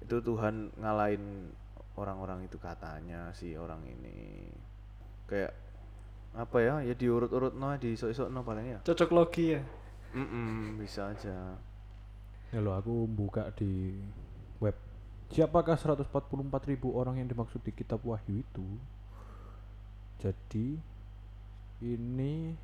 [0.00, 1.52] itu Tuhan ngalahin
[1.96, 4.48] orang-orang itu katanya si orang ini.
[5.28, 5.52] Kayak
[6.34, 6.74] apa ya?
[6.82, 8.80] Ya diurut-urut no, diisok-isok no paling ya.
[8.86, 9.62] cocok logi ya
[10.10, 11.54] Mm-mm, bisa aja.
[12.50, 13.94] Ya lo aku buka di
[14.58, 14.74] web.
[15.30, 16.10] Siapakah 144.000
[16.90, 18.66] orang yang dimaksud di kitab Wahyu itu?
[20.18, 20.74] Jadi
[21.86, 22.58] ini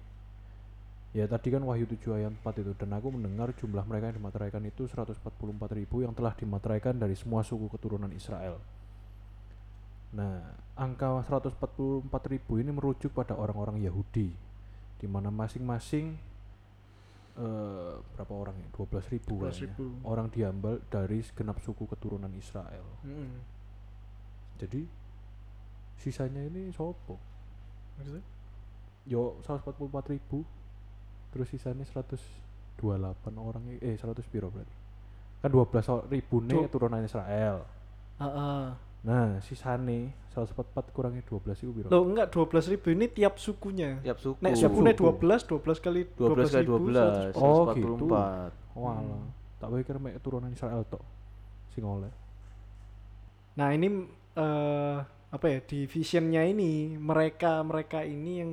[1.14, 4.62] ya tadi kan Wahyu 7 ayat 4 itu dan aku mendengar jumlah mereka yang dimateraikan
[4.66, 8.59] itu 144.000 yang telah dimateraikan dari semua suku keturunan Israel.
[10.16, 14.33] Nah, angka 144.000 ini merujuk pada orang-orang Yahudi
[14.97, 16.16] di mana masing-masing
[17.37, 18.69] eh, berapa orang ya?
[18.73, 20.09] 12.000 ribu 12.000.
[20.09, 22.85] orang diambil dari segenap suku keturunan Israel.
[23.05, 23.37] Mm.
[24.57, 24.83] Jadi
[26.01, 27.21] sisanya ini sopo?
[28.01, 28.25] Maksudnya?
[29.05, 30.45] Yo 144 ribu
[31.37, 32.81] terus sisanya 128
[33.37, 34.72] orang eh 100 piro berarti.
[35.38, 37.68] Kan 12 o- ribu nih turunan Israel.
[38.16, 38.64] Ah, ah.
[39.05, 40.57] nah sisane 144
[40.90, 41.88] kurangi 12 itu piro?
[41.92, 44.01] Loh enggak 12 ribu ini tiap sukunya.
[44.01, 44.40] Tiap suku.
[44.40, 45.05] Nek Tiap sukunya suku.
[45.20, 48.77] 12 12 kali 12 kali 12, 12 Oh, 144.
[48.77, 49.25] oh alah
[49.57, 51.01] tak pikir mek turunan Israel tok
[51.70, 52.12] sing oleh.
[53.57, 53.88] Nah ini
[54.35, 54.96] eh
[55.27, 58.51] apa ya di visionnya ini mereka mereka ini yang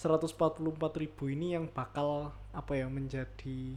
[0.00, 0.56] 144
[0.96, 3.76] ribu ini yang bakal apa ya menjadi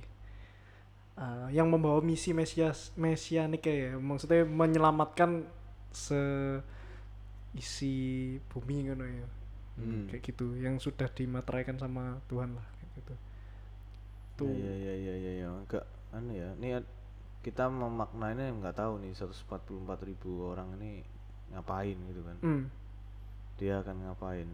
[1.19, 5.43] eh, yang membawa misi mesias mesianik ya maksudnya menyelamatkan
[5.91, 6.21] se
[7.53, 7.93] isi
[8.49, 9.27] bumi ngono ya
[9.73, 10.05] Hmm.
[10.05, 13.13] kayak gitu yang sudah dimateraikan sama Tuhan lah kayak gitu
[14.37, 15.49] tuh Iya iya iya iya ya.
[15.49, 16.53] Enggak anu ya.
[16.61, 16.77] Ini
[17.41, 21.01] kita memaknainya nggak tahu nih 144 ribu orang ini
[21.49, 22.37] ngapain gitu kan.
[22.45, 22.63] Hmm.
[23.57, 24.45] Dia akan ngapain.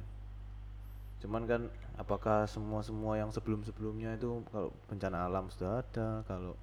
[1.19, 1.61] Cuman kan
[1.99, 6.55] apakah semua-semua yang sebelum-sebelumnya itu kalau bencana alam sudah ada, kalau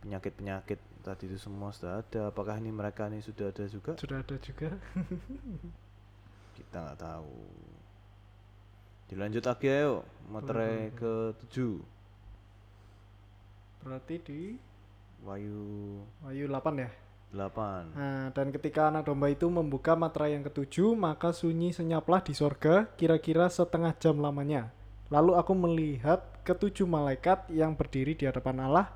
[0.00, 3.98] penyakit-penyakit tadi itu semua sudah ada, apakah ini mereka ini sudah ada juga?
[3.98, 4.70] sudah ada juga.
[6.56, 7.34] Kita nggak tahu.
[9.10, 12.00] Dilanjut lagi ayo, materai ke 7
[13.80, 14.40] berarti di
[15.24, 15.60] Wahyu
[16.20, 16.90] Wahyu 8 ya
[17.30, 22.34] 8 Nah, dan ketika anak domba itu membuka materai yang ketujuh, maka sunyi senyaplah di
[22.34, 24.74] sorga, kira-kira setengah jam lamanya.
[25.10, 28.86] Lalu aku melihat ketujuh malaikat yang berdiri di hadapan Allah,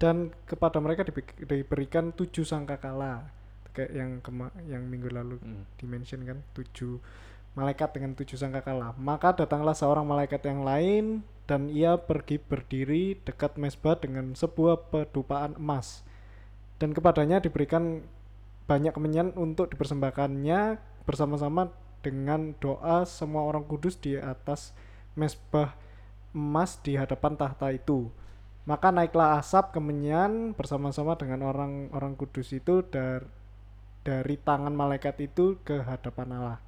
[0.00, 1.04] dan kepada mereka
[1.44, 3.28] diberikan tujuh sangkakala.
[3.74, 5.66] Kayak yang kema yang minggu lalu Hmm.
[5.76, 7.00] dimention kan, tujuh
[7.58, 8.94] malaikat dengan tujuh sangkakala.
[8.96, 11.04] Maka datanglah seorang malaikat yang lain,
[11.44, 16.00] dan ia pergi berdiri dekat mesbah dengan sebuah pedupaan emas
[16.78, 18.02] dan kepadanya diberikan
[18.64, 21.68] banyak kemenyan untuk dipersembahkannya bersama-sama
[22.00, 24.76] dengan doa semua orang kudus di atas
[25.16, 25.76] mesbah
[26.34, 28.10] emas di hadapan tahta itu.
[28.64, 33.28] Maka naiklah asap kemenyan bersama-sama dengan orang-orang kudus itu dar-
[34.04, 36.58] dari tangan malaikat itu ke hadapan Allah.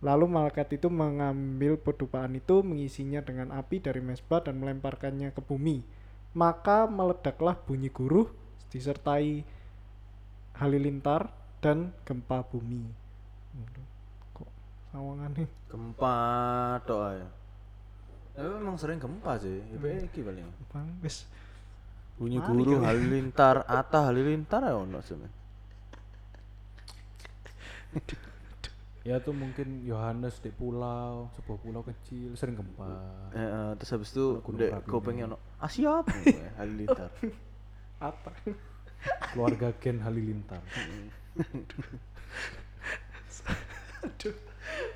[0.00, 5.84] Lalu malaikat itu mengambil pedupaan itu, mengisinya dengan api dari mesbah dan melemparkannya ke bumi.
[6.32, 8.32] Maka meledaklah bunyi guruh
[8.70, 9.42] disertai
[10.54, 11.28] halilintar
[11.58, 12.82] dan gempa bumi.
[14.32, 14.48] Kok
[14.90, 15.48] sawangan nih?
[15.70, 16.16] gempa
[16.82, 17.28] doa ya
[18.30, 19.84] tapi memang sering gempa sih Hmm.
[19.84, 21.26] ya iki paling Bang, wis
[22.16, 25.14] bunyi guru halilintar ata halilintar ya ono sih
[29.00, 32.90] ya tuh mungkin Yohanes di pulau sebuah pulau kecil sering gempa
[33.30, 35.32] Eh, eh, terus habis itu dek kopengnya ini.
[35.32, 37.10] ono Asyap eh, halilintar.
[38.00, 38.32] Apa?
[39.32, 40.60] keluarga Gen Halilintar
[44.00, 44.36] Aduh.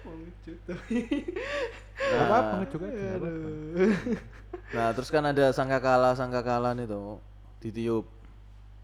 [0.04, 0.80] Mau ngecut Gak
[2.04, 3.48] Nah, apa-apa juga nggak apa-apa.
[4.76, 7.22] Nah, terus kan ada sangkakala sangkakala nih tuh
[7.64, 8.04] ditiup.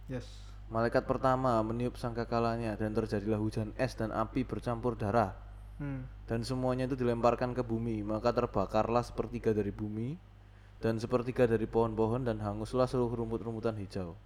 [0.09, 0.25] Yes.
[0.71, 5.37] Malaikat pertama meniup sangkakalanya dan terjadilah hujan es dan api bercampur darah.
[5.83, 6.07] Hmm.
[6.25, 10.15] Dan semuanya itu dilemparkan ke bumi, maka terbakarlah sepertiga dari bumi
[10.81, 14.17] dan sepertiga dari pohon-pohon dan hanguslah seluruh rumput-rumputan hijau.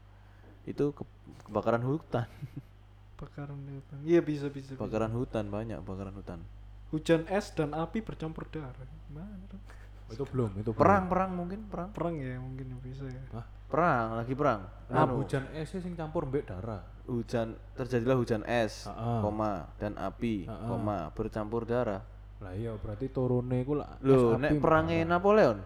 [0.64, 1.06] Itu ke-
[1.50, 2.30] kebakaran hutan.
[3.20, 3.98] Bakaran hutan.
[4.02, 4.74] Iya bisa bisa.
[4.74, 4.80] bisa.
[4.80, 6.42] Bakaran hutan banyak, bakaran hutan.
[6.90, 8.74] Hujan es dan api bercampur darah.
[9.10, 9.62] Dong?
[10.04, 10.78] itu belum itu belum.
[10.84, 11.88] Perang, perang mungkin perang.
[11.90, 13.22] Perang ya mungkin bisa ya.
[13.34, 13.46] Hah?
[13.66, 14.68] Perang, lagi perang.
[14.92, 18.88] Nah, Anu, hujan es sing campur mbek darah hujan terjadilah hujan es,
[19.20, 22.00] koma dan api, koma bercampur darah.
[22.42, 25.04] lah iya berarti turune iku lah api nek perangnya.
[25.08, 25.64] Napoleon.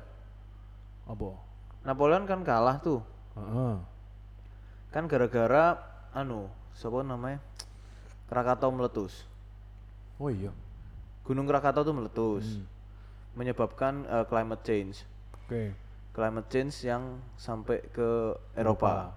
[1.09, 1.29] Apa
[1.89, 3.01] Napoleon kan kalah tuh.
[3.33, 3.75] Heeh.
[4.93, 5.79] Kan gara-gara
[6.13, 7.41] anu, siapa namanya?
[8.29, 9.25] Krakatau meletus.
[10.21, 10.53] oh iya
[11.25, 12.45] Gunung Krakatau tuh meletus.
[12.45, 12.67] Hmm.
[13.39, 14.97] Menyebabkan eh, climate change.
[15.33, 15.73] oke
[16.13, 19.15] Climate change yang sampai ke Eropa.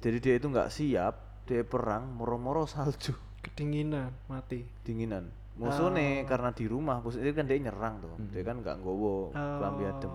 [0.00, 3.12] Jadi dia itu nggak siap, dia perang moro-moro salju,
[3.44, 4.64] Kedinginan mati.
[4.86, 5.28] dinginan.
[5.58, 8.14] Musuhnya karena di rumah, musuhnya kan dia nyerang tuh.
[8.30, 10.12] Dia kan nggak nggowo kelambi adem.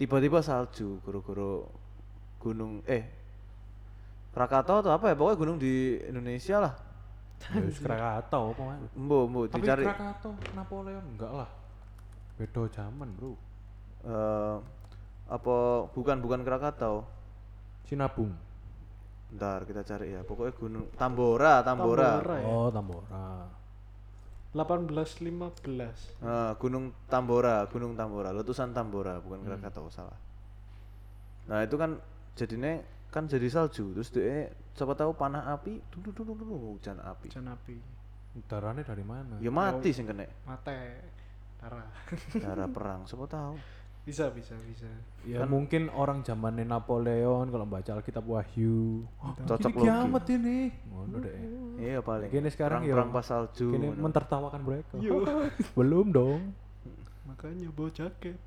[0.00, 1.68] Tiba-tiba salju, guru-guru
[2.40, 3.04] gunung eh
[4.32, 5.14] Krakatau atau apa ya?
[5.18, 6.74] Pokoknya gunung di Indonesia lah.
[7.52, 8.80] ya Krakatau apa?
[8.96, 11.50] Mbo, mbo tapi dicari Krakatau Napoleon enggak lah
[12.40, 13.36] beda zaman bro
[14.08, 14.56] eh,
[15.28, 15.56] apa
[15.92, 17.04] bukan bukan Krakatau.
[17.84, 18.32] Sinabung
[19.30, 20.24] Bentar kita cari ya.
[20.24, 22.18] Pokoknya gunung Tambora, Tambora.
[22.18, 22.46] Tambora ya.
[22.48, 23.59] oh Tambora
[24.50, 26.22] 1815.
[26.26, 30.18] Nah, gunung Tambora, Gunung Tambora, letusan Tambora, bukan Krakatau salah.
[31.46, 32.02] Nah, itu kan
[32.34, 37.30] jadinya kan jadi salju, terus dia siapa tahu panah api, dulu dulu dulu hujan api.
[37.30, 37.76] Hujan api.
[38.46, 41.02] darahnya dari mana Ya mati sing kena Mate.
[41.58, 41.90] Darah.
[42.38, 43.58] darah perang, siapa tahu.
[44.00, 44.88] Bisa bisa bisa.
[45.28, 50.58] ya mungkin orang zamannya Napoleon kalau baca Alkitab Wahyu oh, Cocok ini kiamat ini
[50.88, 51.38] ngono deh
[51.80, 52.28] Iya paling.
[52.28, 53.72] Gini sekarang ya perang pas salju.
[53.72, 54.04] Kini ngono.
[54.04, 55.00] mentertawakan mereka
[55.76, 56.52] belum dong
[57.24, 58.36] Makanya bawa jaket.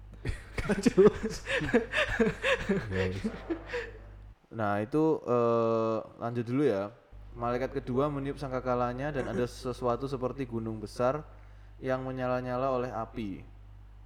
[2.94, 3.12] Ya.
[4.54, 6.94] Nah itu eh, lanjut dulu ya.
[7.34, 11.26] Malaikat kedua meniup sangkakalanya dan ada sesuatu seperti gunung besar
[11.82, 13.42] yang menyala-nyala oleh api.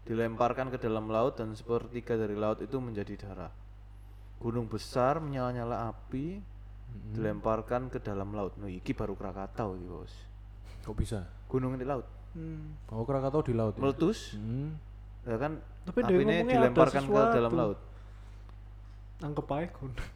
[0.08, 3.52] Dilemparkan ke dalam laut dan sepertiga dari laut itu menjadi darah.
[4.40, 6.40] Gunung besar menyala-nyala api
[7.12, 8.56] dilemparkan ke dalam laut.
[8.56, 10.14] Nah, iki baru Krakatau iki, Bos.
[10.88, 12.08] kok bisa Gunung di laut.
[12.32, 12.80] Hmm.
[12.94, 13.82] oh Krakatau di laut ya?
[13.84, 14.70] Meletus, hmm.
[15.28, 17.80] ya kan Tapi dia apinya ngomongnya ada dilemparkan ke dalam laut.
[19.18, 20.00] Anggap aja gunung.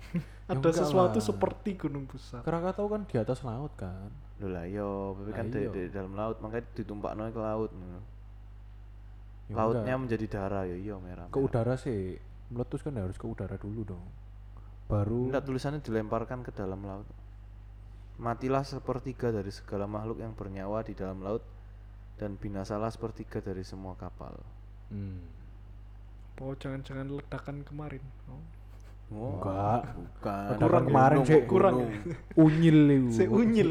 [0.52, 1.28] Ya Ada enggak sesuatu lah.
[1.32, 2.44] seperti gunung besar.
[2.44, 4.12] Krakatau kan di atas laut kan
[4.44, 5.72] Loh lah yo, tapi kan di, iya.
[5.72, 7.72] di dalam laut makanya ditumpakno ke laut.
[9.52, 10.00] Ya Lautnya enggak.
[10.00, 11.28] menjadi darah ya iya merah.
[11.28, 12.16] ke udara sih
[12.48, 14.06] meletus kan harus ke udara dulu dong
[14.88, 17.08] baru Enggak tulisannya dilemparkan ke dalam laut.
[18.16, 21.42] Matilah sepertiga dari segala makhluk yang bernyawa di dalam laut
[22.16, 24.36] dan binasalah sepertiga dari semua kapal.
[24.90, 25.40] hmm.
[26.38, 28.02] Oh jangan-jangan ledakan kemarin.
[28.26, 28.42] Oh.
[29.12, 29.82] Oh, Enggak.
[29.92, 30.46] bukan.
[30.48, 31.42] Ledakan Kurang kemarin Gunung, sih.
[31.46, 31.76] Kurang.
[32.36, 32.80] unyil
[33.12, 33.70] itu unyil.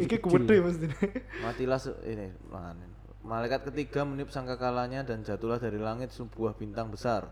[0.00, 0.86] Iki gede mesti.
[1.38, 2.90] Matilah se- ini lahanin.
[3.28, 7.28] Malaikat ketiga meniup sangkakalanya dan jatuhlah dari langit sebuah bintang besar.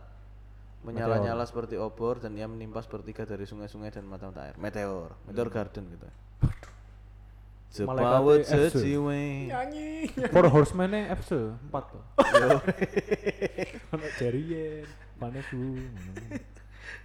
[0.84, 4.54] Menyala-nyala seperti obor dan ia menimpa sepertiga dari sungai-sungai dan mata-mata air.
[4.60, 6.08] Meteor, meteor garden gitu.
[7.72, 8.76] Sepawet FC.
[8.76, 9.20] sejiwe.
[9.48, 9.88] Nyanyi.
[10.32, 12.04] Four Horsemen-nya FC 4 tuh
[13.96, 14.88] Ono Jerien
[15.20, 15.80] Panesu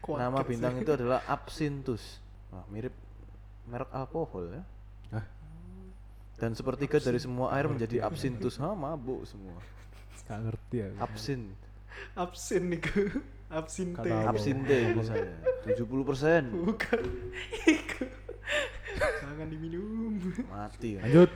[0.07, 2.19] Nama bintang itu adalah Absinthus.
[2.51, 2.91] Wah, mirip
[3.71, 4.63] merek alkohol ya.
[5.15, 5.25] Hah?
[6.41, 8.57] Dan sepertiga dari semua air menjadi absinthus.
[8.57, 9.61] Ha, mabuk semua.
[10.25, 11.53] Gak ngerti ya Absin.
[12.17, 13.21] Absin niku.
[13.51, 14.15] Absin Nggak teh.
[14.15, 14.29] tahu.
[14.31, 15.35] Absinte misalnya.
[15.67, 16.99] 70% Bukan.
[17.67, 18.03] Iku.
[19.21, 20.13] Jangan diminum.
[20.47, 20.97] mati.
[20.97, 21.03] ya.
[21.03, 21.29] Lanjut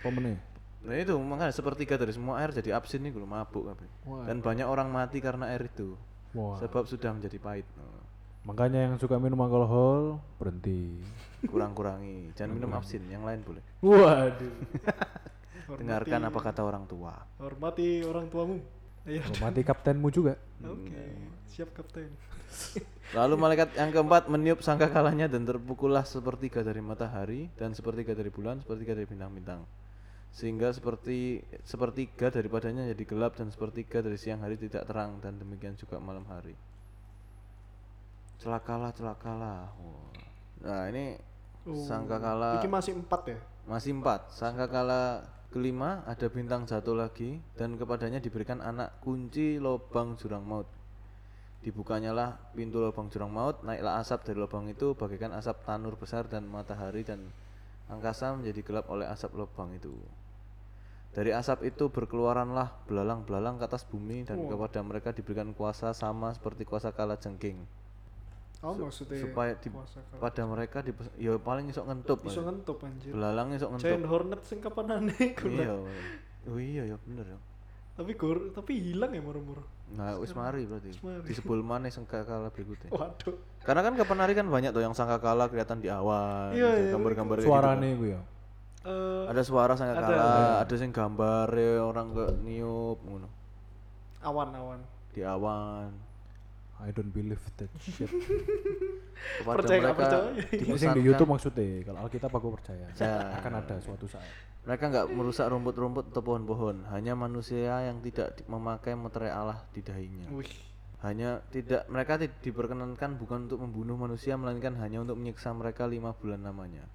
[0.00, 0.40] Pemennya
[0.82, 3.88] Nah itu makanya sepertiga dari semua air jadi absin nih belum mabuk kabeh.
[4.26, 5.94] Dan banyak orang mati karena air itu.
[6.34, 7.68] Wah Sebab sudah menjadi pahit.
[7.78, 8.02] Oh,
[8.48, 10.98] Makanya yang suka minum alkohol Berhenti
[11.42, 12.34] Kurang-kurangi.
[12.38, 13.62] Jangan minum absin, yang lain boleh.
[13.82, 14.54] Waduh
[15.80, 17.16] Dengarkan apa kata orang tua.
[17.40, 18.60] Hormati orang tuamu.
[19.02, 19.26] Iya.
[19.26, 20.38] Oh, mati kaptenmu juga.
[20.62, 21.04] Oke,
[21.50, 22.12] siap kapten.
[23.18, 28.62] Lalu malaikat yang keempat meniup sangkakalanya dan terpukullah sepertiga dari matahari dan sepertiga dari bulan,
[28.62, 29.66] sepertiga dari bintang-bintang.
[30.32, 35.76] Sehingga seperti sepertiga daripadanya jadi gelap dan sepertiga dari siang hari tidak terang dan demikian
[35.76, 36.56] juga malam hari.
[38.40, 39.70] Celakalah, celakalah.
[39.76, 40.08] Wah.
[40.62, 41.18] Nah, ini
[41.62, 43.38] Oh, sangkakala Iki masih empat ya?
[43.70, 44.34] masih empat.
[44.34, 45.22] Sangkakala
[45.54, 50.66] kelima ada bintang jatuh lagi dan kepadanya diberikan anak kunci lubang jurang maut.
[51.62, 56.26] Dibukanya lah pintu lubang jurang maut, naiklah asap dari lubang itu bagaikan asap tanur besar
[56.26, 57.30] dan matahari dan
[57.86, 59.94] angkasa menjadi gelap oleh asap lubang itu.
[61.12, 66.64] Dari asap itu berkeluaranlah belalang-belalang ke atas bumi dan kepada mereka diberikan kuasa sama seperti
[66.64, 67.60] kuasa kala jengking.
[68.62, 69.74] Oh, Su- maksudnya supaya di-
[70.22, 72.22] Pada mereka di ya paling isok ngentup.
[72.22, 73.10] iso ngentup anjir.
[73.10, 73.90] Belalang isok ngentup.
[73.90, 75.66] Giant Hornet sing kapanane iku lah.
[75.66, 75.74] Iya.
[76.46, 77.38] Oh iya ya bener ya.
[77.92, 79.66] Tapi gor tapi hilang ya moro-moro.
[79.92, 80.94] Nah, wis mari berarti.
[80.94, 81.26] Wis mari.
[81.26, 82.88] Disebul maneh sangkakala berikutnya.
[82.88, 83.34] Waduh.
[83.60, 86.92] Karena kan kapan hari kan banyak tuh yang sangkakala kelihatan di awan, Iya, gitu, iya,
[86.94, 87.98] gambar-gambar kayak gitu Suarane kan.
[87.98, 88.20] gue ya.
[88.82, 90.66] Eh, Ada suara sangkakala, Ada.
[90.66, 91.48] ada sing gambar
[91.82, 93.28] orang ke niup ngono
[94.20, 94.78] awan-awan.
[95.12, 95.90] di awan.
[96.82, 98.10] I don't believe that shit.
[99.22, 100.30] Kepada Percaya nggak mereka percaya?
[100.34, 102.86] Ini sing di dipesankan- YouTube maksudnya, kalau Alkitab aku percaya.
[102.90, 103.14] Ya.
[103.38, 104.26] Akan ada suatu saat.
[104.62, 110.26] Mereka nggak merusak rumput-rumput atau pohon-pohon, hanya manusia yang tidak memakai meterai Allah di dahinya.
[110.30, 110.50] Wih.
[111.02, 116.14] hanya tidak mereka ti- diperkenankan bukan untuk membunuh manusia melainkan hanya untuk menyiksa mereka lima
[116.14, 116.86] bulan lamanya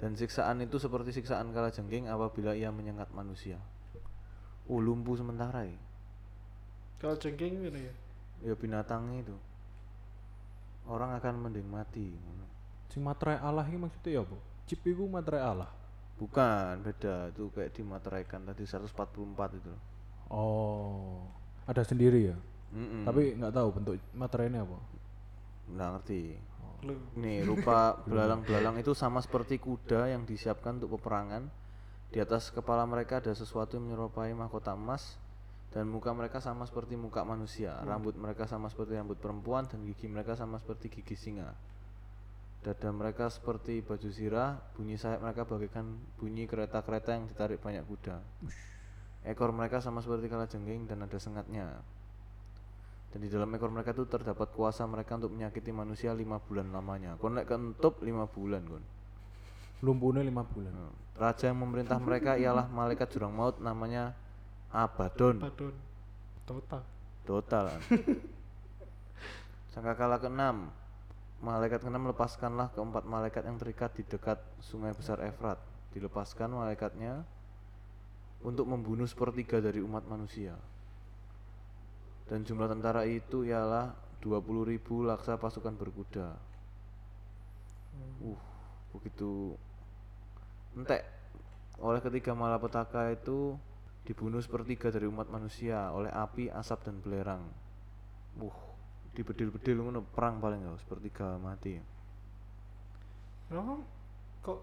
[0.00, 3.60] dan siksaan itu seperti siksaan kala jengking apabila ia menyengat manusia
[4.64, 5.76] oh lumpuh sementara ya
[6.96, 7.92] Kalau jengking gimana ya?
[8.42, 9.34] Ya binatang itu
[10.86, 12.10] orang akan mending mati
[12.92, 14.36] Sing materai Allah ini maksudnya ya apa?
[14.68, 15.70] Chip itu materai Allah.
[16.20, 19.72] bukan beda itu kayak dimateraikan tadi 144 itu
[20.30, 21.24] Oh,
[21.66, 22.36] ada sendiri ya.
[22.72, 23.04] Mm-mm.
[23.04, 24.78] Tapi nggak tahu bentuk materainya apa.
[25.72, 26.20] nggak ngerti
[26.82, 26.98] Lu.
[27.14, 31.46] Nih, rupa belalang-belalang itu sama seperti kuda yang disiapkan untuk peperangan.
[32.10, 35.16] Di atas kepala mereka ada sesuatu yang menyerupai mahkota emas
[35.72, 37.80] dan muka mereka sama seperti muka manusia.
[37.80, 41.48] Rambut mereka sama seperti rambut perempuan dan gigi mereka sama seperti gigi singa.
[42.62, 48.22] Dada mereka seperti baju zirah, bunyi sayap mereka bagaikan bunyi kereta-kereta yang ditarik banyak kuda.
[49.26, 51.80] Ekor mereka sama seperti kalajengking dan ada sengatnya.
[53.10, 57.16] Dan di dalam ekor mereka itu terdapat kuasa mereka untuk menyakiti manusia lima bulan lamanya.
[57.16, 58.84] Kon lek kentut lima bulan kon.
[59.82, 60.70] Lumpuhnya lima bulan.
[60.70, 64.14] Nah, Raja yang memerintah mereka ialah malaikat jurang maut namanya
[64.72, 65.36] Abaddon.
[65.36, 65.74] Badon.
[66.48, 66.82] Total.
[67.28, 67.64] Total.
[69.72, 70.72] Sangkakala keenam.
[71.44, 75.60] Malaikat keenam melepaskanlah keempat malaikat yang terikat di dekat sungai besar Efrat.
[75.92, 77.20] Dilepaskan malaikatnya
[78.40, 80.56] untuk membunuh sepertiga dari umat manusia.
[82.26, 83.92] Dan jumlah tentara itu ialah
[84.24, 86.32] 20.000 laksa pasukan berkuda.
[88.24, 88.40] Uh,
[88.96, 89.52] begitu
[90.72, 91.04] entek
[91.76, 93.52] oleh ketiga malapetaka itu
[94.02, 97.42] dibunuh sepertiga dari umat manusia oleh api, asap dan belerang.
[98.38, 98.58] Uh,
[99.12, 101.76] dibedil-bedil ngono perang paling ya sepertiga mati.
[103.52, 103.84] Oh,
[104.40, 104.58] kok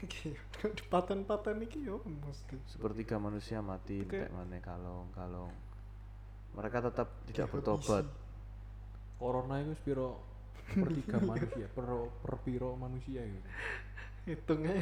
[0.00, 0.32] iki
[0.74, 2.56] di paten-paten iki yo mesti.
[2.66, 5.52] Sepertiga manusia mati, entek maneh kalong, kalong.
[6.56, 8.08] Mereka tetap tidak bertobat.
[9.20, 10.24] Corona itu spiro
[10.72, 11.86] per tiga manusia, per
[12.24, 13.48] per piro manusia gitu.
[14.24, 14.72] Hitungnya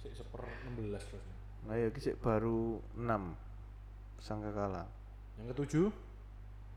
[0.00, 0.40] Sik seper
[0.78, 1.45] 16 terus.
[1.66, 3.34] Nah, ya iki sik baru 6
[4.22, 4.86] sangkakala.
[5.36, 5.86] Yang ketujuh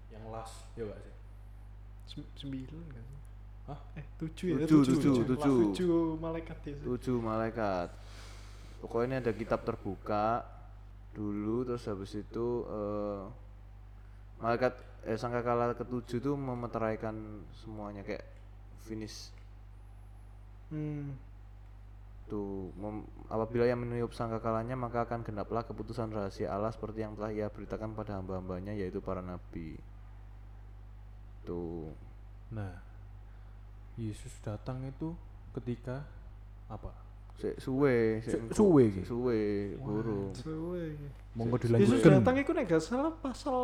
[0.09, 1.15] yang last ya gak sih?
[2.09, 3.05] Sem- sembilan kan?
[3.69, 3.79] Hah?
[3.93, 4.55] Eh tujuh ya?
[4.65, 5.25] Tujuh, tujuh, tujuh, tujuh.
[5.37, 5.57] tujuh.
[5.77, 6.73] Tujuh malaikat ya.
[6.73, 6.83] sih.
[6.83, 7.89] tujuh malaikat
[8.79, 10.41] pokoknya ini ada kitab terbuka
[11.11, 13.21] dulu terus habis itu eh,
[14.39, 14.73] malaikat
[15.03, 17.13] eh sangkakala ketujuh tuh memeteraikan
[17.61, 18.25] semuanya kayak
[18.83, 19.29] finish
[20.69, 21.17] Hmm.
[22.29, 27.33] Tuh mem- apabila ia meniup sangkakalanya maka akan genaplah keputusan rahasia Allah seperti yang telah
[27.33, 29.75] ia beritakan pada hamba-hambanya yaitu para nabi
[31.43, 31.89] tuh
[32.49, 32.81] Nah,
[33.93, 35.13] Yesus datang itu
[35.53, 36.01] ketika
[36.65, 36.89] apa?
[37.37, 39.01] Sik suwe, sik suwe iki?
[39.05, 39.41] suwe,
[39.77, 40.33] burung.
[40.33, 40.97] Suwe.
[41.37, 42.11] Monggo Yesus Yesus dilanjutkan.
[42.19, 43.57] datang itu nek gak salah pasal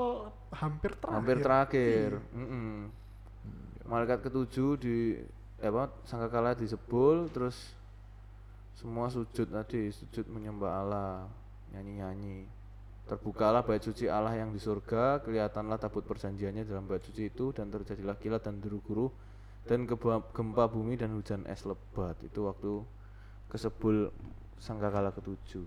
[0.54, 1.18] hampir terakhir.
[1.18, 2.94] hampir terakhir mm-mm.
[3.90, 5.18] malaikat ketujuh di
[5.60, 7.58] eh, apa sangkakala disebul terus
[8.76, 11.10] semua sujud tadi sujud menyembah Allah
[11.72, 12.48] nyanyi-nyanyi.
[13.06, 17.70] Terbukalah bait suci Allah yang di surga kelihatanlah tabut perjanjiannya dalam bait suci itu dan
[17.70, 19.08] terjadilah kilat dan deru guru
[19.70, 19.86] dan
[20.34, 22.18] gempa bumi dan hujan es lebat.
[22.26, 22.82] Itu waktu
[23.48, 24.10] kesebul
[24.58, 25.66] sangkakala ketujuh.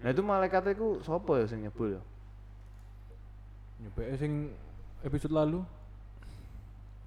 [0.00, 2.02] Nah itu malaikat itu sopo ya sing nyebul ya?
[3.84, 4.32] Nyoba sing
[5.04, 5.60] episode lalu.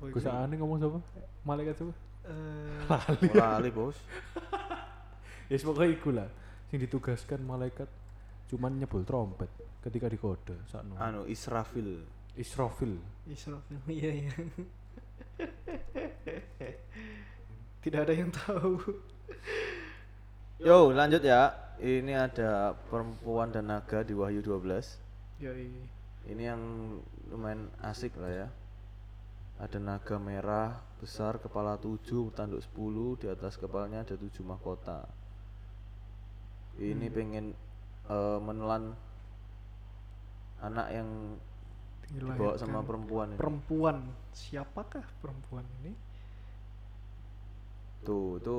[0.02, 1.00] Oh, Gus iki, Ane ngomong siapa?
[1.41, 1.94] Malaikat siapa?
[2.24, 3.98] eh, Lali bos.
[5.52, 6.30] Ya pokoknya iku lah
[6.70, 7.89] Sing ditugaskan malaikat
[8.48, 9.50] Cuman nyebul trompet
[9.84, 10.96] ketika dikode sakno.
[10.96, 12.08] Anu Israfil.
[12.39, 12.96] Israfil.
[13.28, 14.32] Israfil iya iya
[17.84, 18.80] tidak ada yang tahu
[20.64, 21.52] Yo lanjut ya.
[21.84, 25.44] Ini ada perempuan dan naga di Wahyu 12.
[25.44, 25.52] ya
[26.24, 26.62] Ini yang
[27.28, 28.48] lumayan asik lah ya.
[29.60, 35.04] Ada naga merah besar kepala tujuh tanduk sepuluh di atas kepalanya ada tujuh mahkota.
[36.76, 37.45] Ini pengen
[38.05, 38.97] eh, menelan
[40.59, 41.09] anak yang
[42.09, 43.38] dibawa sama perempuan ini.
[43.38, 43.97] perempuan
[44.32, 45.91] siapakah perempuan ini
[48.03, 48.57] Tuh, itu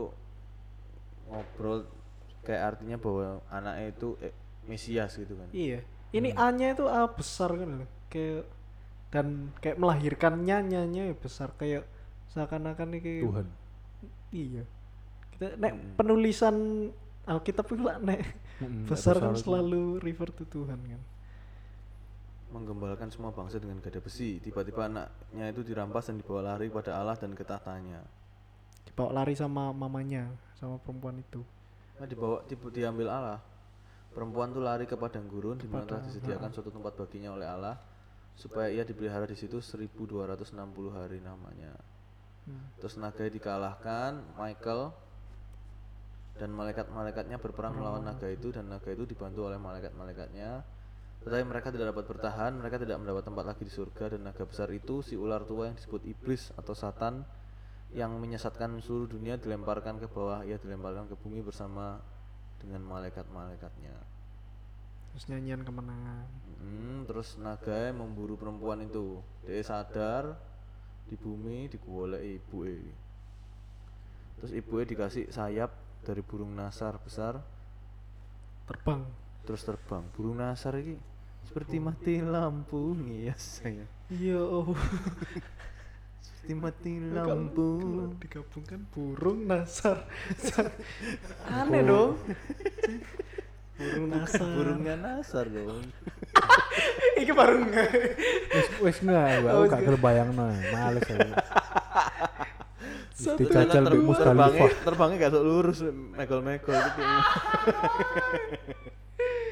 [1.28, 1.84] ngobrol
[2.42, 4.34] kayak artinya bahwa anaknya itu eh,
[4.64, 5.48] Mesias gitu kan.
[5.52, 6.40] iya ini Hmm.
[6.40, 8.44] A nya itu A besar kan loh kayak
[9.08, 9.26] dan
[9.60, 11.84] kayak melahirkannya nyanya besar kayak
[12.28, 13.46] seakan-akan ini kayak Tuhan.
[14.32, 14.62] iya
[15.32, 15.92] kita nek Hmm.
[15.94, 16.56] penulisan
[17.24, 18.20] Alkitab itu lah nek
[18.60, 19.48] Mm-mm, besar kan itu.
[19.48, 21.00] selalu refer to Tuhan kan
[22.54, 24.38] Menggembalkan semua bangsa dengan gada besi.
[24.38, 27.98] Tiba-tiba anaknya itu dirampas dan dibawa lari pada Allah dan ke tahtanya.
[28.86, 31.42] dibawa lari sama mamanya sama perempuan itu
[31.94, 33.40] Nah, dibawa tiba diambil Allah.
[34.14, 37.74] Perempuan tuh lari ke padang gurun di mana telah disediakan suatu tempat baginya oleh Allah
[38.34, 40.54] supaya ia dipelihara di situ 1260
[40.94, 41.74] hari namanya.
[42.46, 42.70] Hmm.
[42.78, 44.94] Terus naga dikalahkan, Michael
[46.34, 50.66] dan malaikat-malaikatnya berperang melawan naga itu dan naga itu dibantu oleh malaikat-malaikatnya.
[51.22, 54.68] Tetapi mereka tidak dapat bertahan, mereka tidak mendapat tempat lagi di surga dan naga besar
[54.74, 57.22] itu si ular tua yang disebut iblis atau satan
[57.94, 62.02] yang menyesatkan seluruh dunia dilemparkan ke bawah, ia dilemparkan ke bumi bersama
[62.58, 63.94] dengan malaikat-malaikatnya.
[65.14, 66.26] terus nyanyian kemenangan
[66.58, 69.22] Hmm, terus naga memburu perempuan itu.
[69.46, 70.34] Dia sadar
[71.06, 72.66] di bumi digolek ibu
[74.40, 77.40] Terus ibu dikasih sayap dari burung nasar besar
[78.64, 79.00] terbang
[79.42, 80.04] terus terbang.
[80.12, 80.96] Burung nasar ini
[81.42, 83.84] seperti mati lampu yes saya.
[84.08, 84.72] iya oh
[86.20, 87.80] Seperti mati lampu.
[87.80, 90.04] kalau digabungkan burung nasar
[91.50, 92.16] aneh dong
[93.74, 95.84] burung nasar Burungnya nasar dong.
[97.14, 97.88] iki baru nggak
[98.80, 101.16] wis enggak, aku Oh, gak wis kebayang nah, males aku.
[103.14, 105.78] Satu- Dijajal Ter- di terbangnya, terbangnya gak sok lurus,
[106.12, 107.00] megol-megol gitu.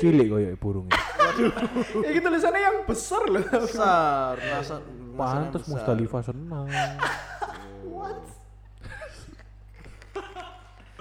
[0.02, 0.98] Cilik koyo burungnya.
[2.02, 4.34] ya gitu tulisannya yang besar loh Besar,
[5.14, 5.70] Pantes besar.
[5.70, 6.66] Musdalifah senang.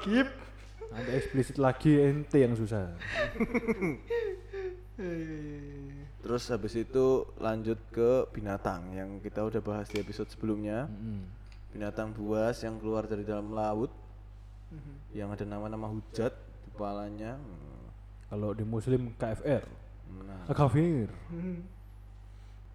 [0.02, 0.28] Kip
[0.92, 2.92] Ada eksplisit lagi ente yang susah.
[6.22, 7.06] Terus habis itu
[7.38, 10.86] lanjut ke binatang yang kita udah bahas di episode sebelumnya.
[10.86, 11.41] Mm-mm.
[11.72, 13.92] Binatang buas yang keluar dari dalam laut
[15.12, 17.36] yang ada nama-nama hujat di kepalanya.
[17.36, 17.88] Hmm,
[18.32, 19.64] Kalau di muslim KFR.
[20.12, 21.12] Nah, Kafir.
[21.28, 21.64] Hmm.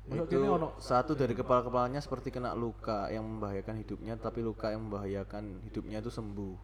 [0.07, 5.67] Itu ono- satu dari kepala-kepalanya seperti kena luka yang membahayakan hidupnya, tapi luka yang membahayakan
[5.67, 6.55] hidupnya itu sembuh.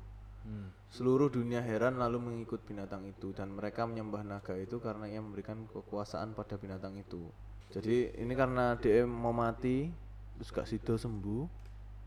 [0.43, 0.69] Hmm.
[0.93, 5.65] Seluruh dunia heran lalu mengikut binatang itu dan mereka menyembah naga itu karena ia memberikan
[5.71, 7.31] kekuasaan pada binatang itu.
[7.73, 9.89] Jadi ini karena dia mau mati
[10.37, 11.62] terus gak sido sembuh,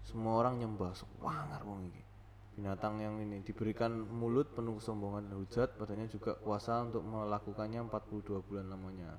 [0.06, 0.94] semua orang nyembah.
[0.94, 2.04] Semangar wong iki.
[2.56, 8.48] Binatang yang ini diberikan mulut penuh kesombongan dan hujat, padanya juga kuasa untuk melakukannya 42
[8.48, 9.12] bulan lamanya.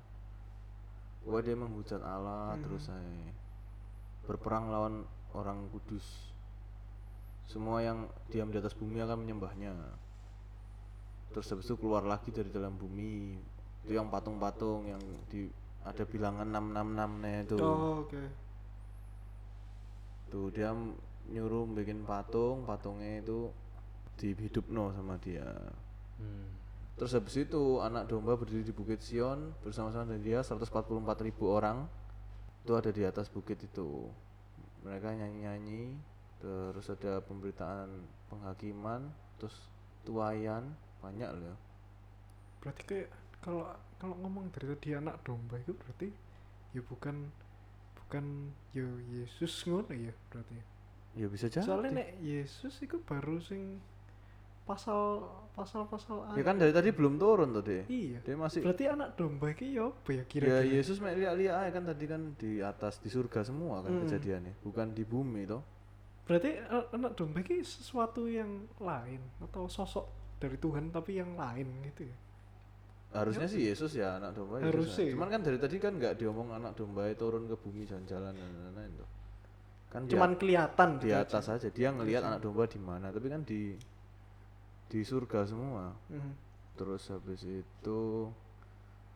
[1.27, 3.29] Wah dia menghujat Allah terus saya
[4.25, 6.33] berperang lawan orang kudus.
[7.45, 9.75] Semua yang diam di atas bumi akan menyembahnya.
[11.35, 13.37] Terus habis itu keluar lagi dari dalam bumi.
[13.85, 15.51] Itu yang patung-patung yang di
[15.83, 17.55] ada bilangan 666 nya itu.
[17.59, 18.46] Oh oke
[20.27, 20.71] tuh dia
[21.27, 23.51] nyuruh bikin patung patungnya itu
[24.17, 25.45] dihidupno sama dia
[26.17, 26.49] Hmm.
[26.97, 30.65] terus habis itu anak domba berdiri di bukit Sion bersama-sama dengan dia 144
[31.29, 31.85] ribu orang
[32.65, 34.09] itu ada di atas bukit itu
[34.81, 35.93] mereka nyanyi-nyanyi
[36.41, 38.01] terus ada pemberitaan
[38.33, 39.53] penghakiman terus
[40.09, 41.55] tuayan banyak loh ya.
[42.65, 43.09] berarti kayak
[43.45, 43.61] kalau
[44.01, 46.09] kalau ngomong dari tadi anak domba itu berarti
[46.73, 47.29] ya bukan
[48.07, 48.25] bukan
[48.71, 50.55] ya Yesus ngono ya berarti
[51.19, 51.27] ya.
[51.27, 51.67] Bisa jadi.
[51.67, 53.83] Soalnya nek Yesus itu baru sing
[54.63, 55.23] pasal
[55.55, 58.19] pasal pasal ya kan dari tadi belum turun deh iya.
[58.23, 61.83] Dia masih berarti anak domba itu ya apa ya ya kira-kira Yesus mek lihat-lihat kan
[61.87, 64.03] tadi kan di atas di surga semua kan Hmm.
[64.07, 64.53] kejadiannya.
[64.63, 65.63] Bukan di bumi toh.
[66.27, 66.59] Berarti
[66.95, 70.07] anak domba itu sesuatu yang lain atau sosok
[70.39, 72.15] dari Tuhan tapi yang lain gitu ya
[73.15, 75.03] harusnya sih Yesus ya anak domba Yesus Harusnya.
[75.07, 75.11] ya.
[75.15, 78.49] cuman kan dari tadi kan nggak diomong anak domba itu turun ke bumi jalan-jalan dan
[78.51, 79.09] lain-lain tuh.
[79.87, 81.67] Kan Cuman kelihatan di gitu atas aja.
[81.71, 83.79] Dia ngelihat anak domba di mana tapi kan di
[84.87, 85.95] di surga semua.
[86.11, 86.45] Mhm.
[86.77, 88.29] terus habis itu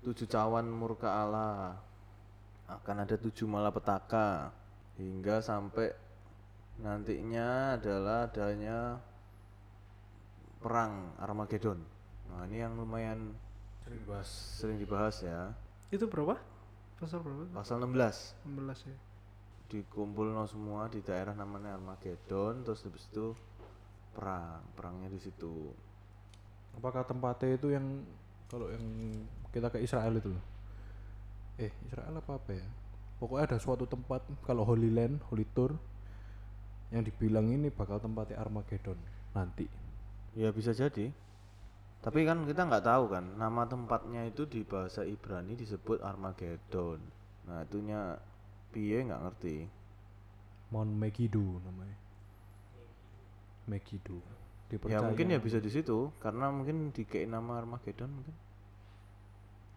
[0.01, 1.77] tujuh cawan murka Allah.
[2.65, 4.49] Akan ada tujuh malapetaka.
[4.97, 5.93] Hingga sampai
[6.81, 8.97] nantinya adalah adanya
[10.57, 11.77] perang Armageddon.
[12.33, 13.33] Nah ini yang lumayan
[13.91, 14.29] Sering bahas.
[14.31, 15.51] sering dibahas ya
[15.91, 16.39] Itu berapa?
[16.95, 17.43] Pasal berapa?
[17.51, 18.97] pasal 16 16 ya.
[19.67, 23.35] dikumpul semua di daerah namanya Armageddon terus habis itu
[24.11, 25.71] perang perangnya di situ
[26.77, 27.83] Apakah tempatnya itu yang
[28.47, 28.83] kalau yang
[29.51, 30.43] kita ke Israel itu loh?
[31.59, 32.63] Eh, Israel apa apa ya?
[33.19, 35.75] Pokoknya ada suatu tempat kalau Holy Land, Holy Tour
[36.91, 38.95] yang dibilang ini bakal tempatnya Armageddon
[39.35, 39.67] nanti.
[40.35, 41.11] Ya bisa jadi.
[42.01, 46.97] Tapi kan kita nggak tahu kan nama tempatnya itu di bahasa Ibrani disebut Armageddon.
[47.45, 48.17] Nah itunya
[48.73, 49.57] piye nggak ngerti.
[50.73, 51.97] Mount Megiddo namanya.
[53.69, 54.17] Megiddo.
[54.17, 54.39] Ya
[54.71, 55.03] Dipercaya.
[55.03, 58.33] mungkin ya bisa di situ karena mungkin dikei nama Armageddon mungkin.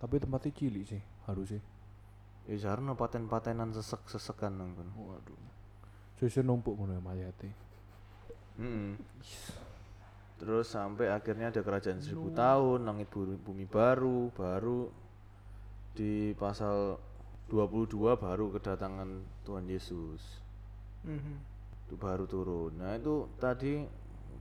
[0.01, 1.61] Tapi tempatnya cilik sih harusnya.
[2.49, 4.73] Ya seharusnya paten-patenan sesek-sesekan nang.
[4.97, 5.37] Waduh.
[6.17, 7.51] Susu numpuk ngono ya mayate.
[8.57, 8.97] Mm-mm.
[10.35, 14.91] Terus sampai akhirnya ada kerajaan seribu tahun, langit bumi, bumi baru, baru
[15.95, 16.99] di pasal
[17.47, 19.09] 22 baru kedatangan
[19.45, 20.43] Tuhan Yesus.
[21.05, 21.53] Mhm.
[21.85, 23.85] itu baru turun nah itu tadi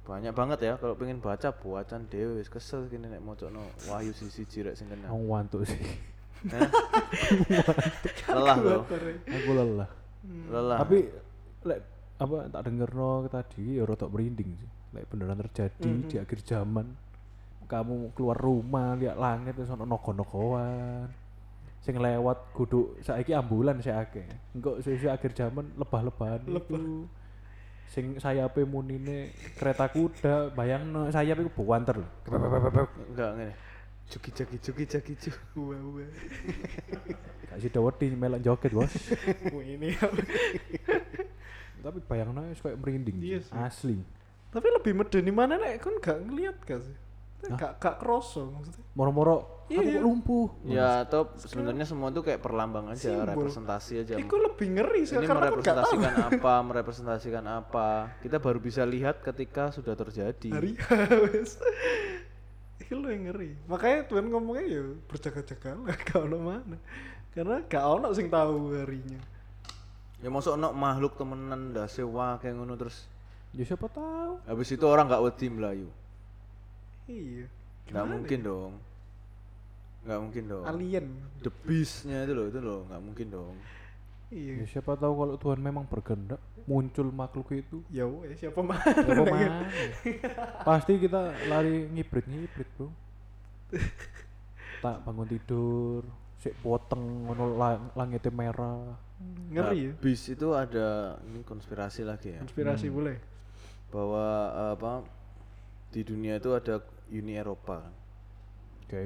[0.07, 3.59] banyak banget ya kalau pengen baca buatan dewe wis kesel gini nek mocokno
[3.91, 5.75] wahyu sisi jirek sing kena Aku ngantuk sih.
[8.31, 8.83] lelah loh
[9.27, 9.89] Aku lelah.
[10.47, 10.97] lelah Tapi
[11.67, 11.79] lek
[12.15, 14.69] apa tak denger no tadi ya rotok merinding sih.
[14.93, 16.85] Lek beneran terjadi di akhir zaman
[17.65, 21.09] kamu keluar rumah lihat langit terus ono nogo-nogoan.
[21.83, 24.23] Sing lewat kudu saiki ambulan sih akeh.
[24.55, 27.09] Engko sisi akhir zaman lebah-lebahan itu.
[27.89, 32.09] Sing sayape munine kereta kuda, bayangno sayap iku buanter lho.
[33.11, 33.53] enggak ngene
[34.09, 36.09] cuki jaki cuki jaki cu Wah, wah.
[37.53, 38.93] Kasih daweti melok joget, Bos.
[39.73, 39.93] Ini
[41.83, 43.19] Tapi bayangno wis koyo merinding.
[43.19, 43.51] Iya sih.
[43.51, 43.59] sih.
[43.59, 43.97] Asli.
[44.53, 46.95] Tapi lebih medeni mana nek kon gak ngeliat gak sih?
[47.49, 48.85] Gak gak kroso maksudnya.
[48.93, 49.95] Moro-moro Iya.
[49.95, 50.47] kok lumpuh.
[50.67, 53.25] ya atau sebenarnya semua itu kayak perlambang aja Simbol.
[53.25, 57.87] representasi aja Iku lebih ngeri sih ini karena kon gak tahu merepresentasikan apa merepresentasikan apa
[58.19, 60.75] kita baru bisa lihat ketika sudah terjadi hari
[61.25, 61.57] wes.
[62.77, 63.55] Iku lo yang ngeri.
[63.65, 66.77] Makanya Tuhan ngomongnya ya berjaga-jagalah gak ono mana.
[67.31, 69.17] Karena gak ono sing tahu harinya.
[70.19, 73.07] ya masuk ono makhluk temenan ndase wah kayak ngono terus
[73.53, 74.41] Ya siapa tahu.
[74.43, 75.89] habis itu orang nggak wedi melayu
[77.05, 77.45] Iya.
[77.85, 78.45] nggak mungkin ya?
[78.45, 78.73] dong
[80.03, 81.05] nggak mungkin dong Alien.
[81.39, 83.55] the beast-nya itu loh itu loh nggak mungkin dong
[84.27, 84.65] Ya Iya.
[84.67, 87.85] siapa tahu kalau Tuhan memang berkehendak muncul makhluk itu.
[87.87, 88.81] Ya wes siapa mah?
[88.81, 89.61] Ya, apa mana?
[90.65, 92.89] Pasti kita lari ngibrit-ngibrit, Bro.
[94.79, 96.01] tak bangun tidur,
[96.35, 98.97] sik poteng ngono lang- langitnya merah.
[99.47, 99.91] Ngeri Nah, ya.
[99.95, 100.87] beast itu ada
[101.23, 102.95] ini konspirasi lagi ya Konspirasi Hmm.
[102.95, 103.15] boleh.
[103.93, 104.93] Bahwa eh, apa
[105.93, 106.81] di dunia itu ada
[107.13, 107.93] Uni Eropa kan.
[108.89, 109.03] Oke.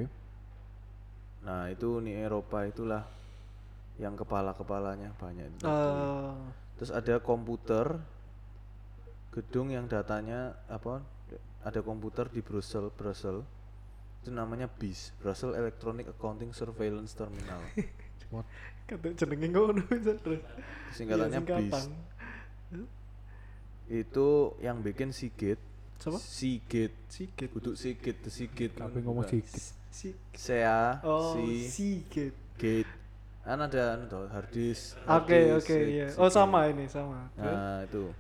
[1.44, 3.04] nah itu Uni Eropa itulah
[4.00, 5.64] yang kepala-kepalanya banyak itu.
[5.68, 6.32] Eh,
[6.80, 8.00] terus ada komputer
[9.36, 11.04] gedung yang datanya apa
[11.62, 13.44] ada komputer di Brussel Brussel
[14.24, 17.62] itu namanya BIS Brussels Electronic Accounting Surveillance Terminal
[18.34, 18.44] What?
[18.88, 20.44] kata jenenge ngono terus.
[20.96, 21.80] singkatannya Iya, BIS.
[23.88, 25.60] Itu yang bikin Sigit
[25.98, 26.20] Siapa?
[26.20, 27.50] Sigit Sigit.
[27.50, 29.74] kudu Sigit the Sigit Tapi ngomong sedikit.
[29.90, 32.36] Si Sea Oh, si Sigit.
[32.58, 32.90] Gate
[33.48, 36.12] kan ada anu toh, hard disk Oke, oke, iya.
[36.20, 37.32] Oh, sama ini, sama.
[37.40, 38.12] Nah itu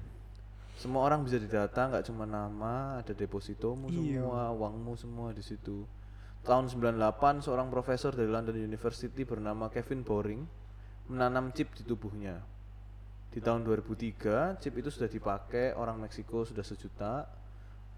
[0.78, 4.24] semua orang bisa didata, nggak cuma nama, ada depositomu Iya.
[4.24, 5.84] semua, uangmu semua di situ.
[6.45, 10.47] Tahun 98 seorang profesor dari London University bernama Kevin Boring
[11.11, 12.39] menanam chip di tubuhnya.
[13.38, 17.29] Di tahun 2003 chip itu sudah dipakai orang Meksiko sudah sejuta.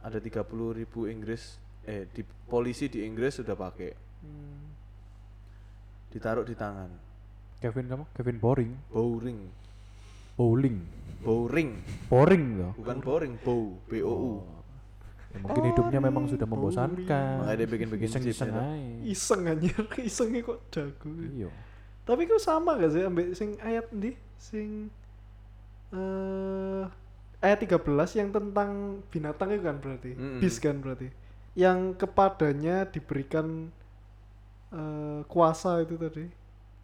[0.04, 0.44] Ada 30
[0.76, 1.56] ribu Inggris
[1.88, 3.96] eh di polisi di Inggris sudah pakai.
[4.20, 4.68] Hmm.
[6.12, 6.92] Ditaruh di tangan.
[7.64, 8.04] Kevin kamu?
[8.12, 8.72] Kevin boring.
[8.92, 9.40] Boring.
[10.36, 10.78] Bowling.
[11.24, 11.72] Boring.
[12.12, 12.72] Boring loh.
[12.76, 14.34] Bukan boring, bow, B O U.
[15.32, 17.48] Ya, mungkin hidupnya memang sudah membosankan.
[17.48, 18.60] Makanya dia bikin-bikin chip Iseng-iseng ya.
[18.60, 18.76] aja.
[19.08, 19.80] Iseng anjir,
[20.12, 21.08] isengnya kok jago.
[21.16, 21.48] Iya.
[22.04, 24.20] Tapi kok sama gak sih ambek sing ayat ndi?
[24.36, 24.92] Sing
[25.94, 26.84] eh
[27.40, 30.12] ayat 13 yang tentang binatang itu kan berarti.
[30.14, 30.40] Mm-mm.
[30.44, 31.10] Bis kan berarti.
[31.58, 33.74] Yang kepadanya diberikan
[34.74, 36.26] eh, kuasa itu tadi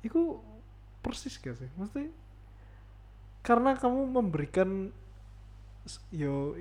[0.05, 0.37] itu
[1.01, 2.09] persis gak sih mesti
[3.45, 4.89] karena kamu memberikan
[6.09, 6.57] yo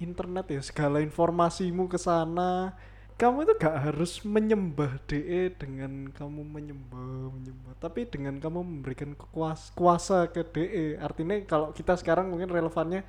[0.00, 2.72] internet ya segala informasimu ke sana
[3.14, 9.70] kamu itu gak harus menyembah DE dengan kamu menyembah menyembah tapi dengan kamu memberikan kuasa,
[9.78, 13.06] kuasa ke DE artinya kalau kita sekarang mungkin relevannya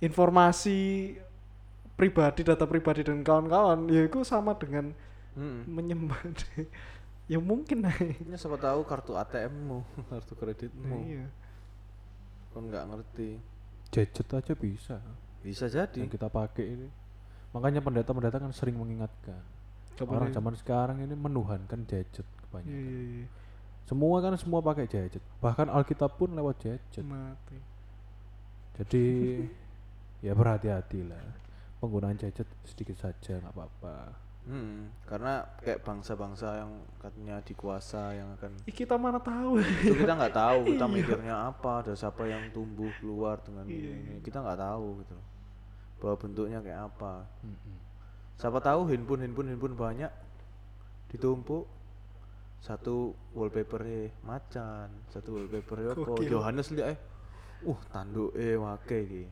[0.00, 0.78] informasi
[1.94, 4.90] pribadi data pribadi dan kawan-kawan ya itu sama dengan
[5.36, 5.68] Mm-mm.
[5.68, 6.64] menyembah DE
[7.28, 7.94] ya mungkin nah,
[8.28, 9.80] Ya siapa tahu kartu ATM-mu,
[10.12, 10.98] kartu kreditmu.
[11.08, 11.26] iya
[12.54, 13.30] Kon nggak ngerti.
[13.90, 14.96] Gadget aja bisa.
[15.42, 16.06] Bisa jadi.
[16.06, 16.88] Yang kita pakai ini.
[17.54, 19.38] Makanya pendeta-pendeta kan sering mengingatkan.
[19.96, 22.82] Orang Kapan- zaman sekarang ini menuhankan gadget iya, kebanyakan.
[22.82, 23.26] iya, iya.
[23.84, 25.22] Semua kan semua pakai gadget.
[25.38, 27.04] Bahkan Alkitab pun lewat gadget.
[27.04, 27.54] mati
[28.74, 29.06] Jadi
[30.18, 31.22] ya berhati-hati lah.
[31.78, 33.96] Penggunaan gadget sedikit saja nggak apa-apa.
[34.44, 40.12] Hmm, karena kayak bangsa-bangsa yang katanya dikuasa yang akan Ih, kita mana tahu itu kita
[40.12, 40.92] nggak tahu kita Iya.
[40.92, 45.26] mikirnya apa ada siapa yang tumbuh keluar dengan Iya, ini kita nggak tahu gitu loh.
[46.00, 47.26] Bahwa bentuknya kayak apa.
[48.38, 50.12] Siapa tahu handphone handphone handphone banyak.
[51.12, 51.64] Ditumpuk.
[52.64, 53.84] Satu wallpaper
[54.24, 56.12] macan satu wallpaper apa.
[56.24, 56.98] Yohanes lihat eh.
[57.64, 59.24] Uh tanduk eh wake iki.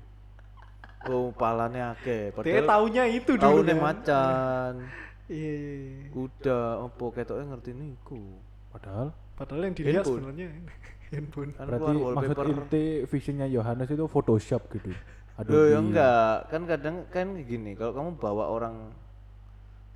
[1.08, 2.30] Oh palane akeh.
[2.44, 3.80] Dia padahal taunya itu dulu taune kan.
[3.80, 4.72] macan.
[5.32, 6.04] Iya iya, iya.
[6.12, 6.58] kuda
[6.90, 8.20] apa ketoknya ngerti niku
[8.74, 9.06] Padahal
[9.38, 10.18] padahal yang dilihat Handphone.
[10.20, 10.46] sebenarnya
[11.14, 11.50] handphone.
[11.56, 14.92] Kan berarti maksud inti visinya Yohanes itu Photoshop gitu.
[15.48, 15.86] Loh ya Adobe.
[15.90, 18.76] enggak, kan kadang kan gini, kalau kamu bawa orang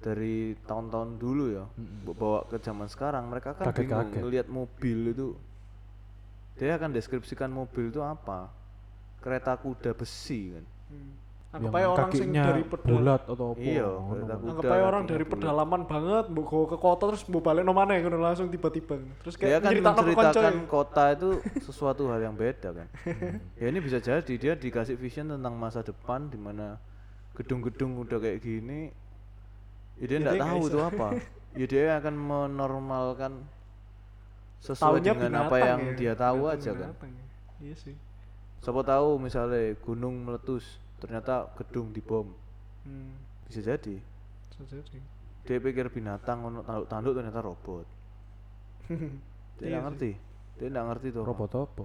[0.00, 1.64] dari tahun-tahun dulu ya,
[2.14, 4.20] bawa ke zaman sekarang, mereka kan bingung Kaget-kaget.
[4.22, 5.28] ngelihat mobil itu.
[6.56, 8.48] Dia akan deskripsikan mobil itu apa?
[9.20, 10.64] Kereta kuda besi kan.
[10.92, 11.25] hmm.
[11.46, 13.60] Anggap aja orang sing kakinya dari pedal bulat atau apa.
[13.62, 14.36] Iya, kan.
[14.44, 17.96] anggap aja orang dari pedalaman banget mau go ke kota terus mau balik no mana
[17.96, 20.66] ngono langsung tiba-tiba terus Dia kayak kan ke konco menceritakan ya.
[20.66, 21.28] kota itu
[21.60, 22.88] sesuatu hal yang beda kan.
[23.60, 26.76] ya ini bisa jadi dia dikasih vision tentang masa depan di mana
[27.32, 28.92] gedung-gedung udah kayak gini.
[29.96, 31.08] Ya dia Ya nggak dia nggak tahu itu apa.
[31.52, 33.32] Ya dia akan menormalkan
[34.58, 36.88] sesuai Taunya dengan apa yang ya, dia tahu binatang- aja kan.
[36.90, 37.24] binatang ya.
[37.62, 37.94] iya sih
[38.58, 42.32] Siapa tahu misalnya gunung meletus, ternyata gedung dibom.
[42.82, 43.12] hmm.
[43.46, 43.96] Bisa jadi.
[44.50, 44.98] bisa jadi
[45.46, 47.86] Dia pikir binatang ono tanduk-tanduk ternyata robot.
[49.58, 49.86] Dia Iya nggak sih.
[49.86, 50.10] ngerti.
[50.56, 51.22] Dia nggak ngerti tuh.
[51.22, 51.84] Robot apa?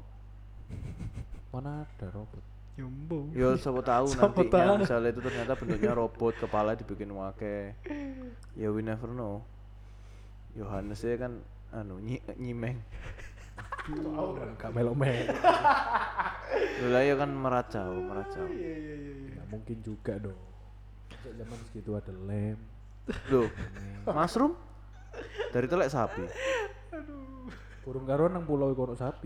[1.52, 2.44] Mana ada robot?
[2.80, 3.28] Yombo.
[3.36, 4.82] Ya siapa tahu nantinya tahu.
[4.82, 7.76] misalnya itu ternyata bentuknya robot, kepala dibikin wake.
[8.56, 9.44] Ya we never know.
[10.56, 12.80] Yohanes ya kan anu nyi, nyimeng.
[14.58, 15.36] Gak melok-melok.
[16.82, 18.46] Lha ya kan meracau, meracau.
[18.50, 19.14] Iya iya iya.
[19.38, 20.40] Ya, mungkin juga dong.
[21.12, 22.58] Masa zaman segitu ada lem.
[23.30, 23.50] Loh,
[24.06, 24.54] mushroom
[25.52, 26.26] dari telek sapi.
[27.82, 29.26] Burung karo nang pulau iku ono sapi.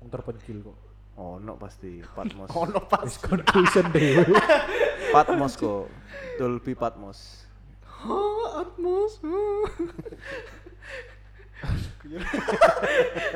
[0.00, 0.78] Wong terpencil kok.
[1.20, 2.48] Ono pasti Patmos.
[2.54, 3.04] Ono pas.
[3.04, 4.24] Wis conclusion dhewe.
[5.14, 5.90] Patmos kok.
[6.38, 7.44] Dolby Patmos.
[7.84, 9.20] Hah, Atmos.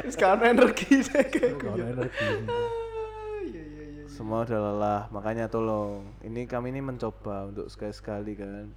[0.09, 2.25] Sekarang energi saya kayak ono energi.
[2.49, 2.73] Ah,
[3.45, 4.04] Iya iya iya.
[4.15, 6.07] Semua udah lelah, makanya tolong.
[6.23, 8.71] Ini kami ini mencoba untuk sekali-sekali kan.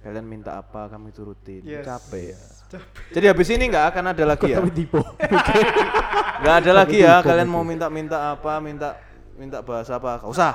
[0.00, 1.60] Kalian minta apa kami turutin.
[1.60, 1.84] Yes.
[1.84, 2.40] Capek ya.
[2.72, 3.12] Capek.
[3.12, 4.64] Jadi habis ini nggak akan ada lagi ya.
[6.40, 7.20] Nggak ada lagi ya.
[7.20, 8.96] Kalian mau minta-minta apa, minta
[9.36, 10.24] minta bahasa apa?
[10.24, 10.54] Gak usah.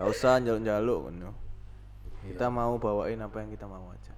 [0.00, 1.14] Gak usah njaluk-njaluk kan.
[2.24, 4.14] Kita mau bawain apa yang kita mau aja.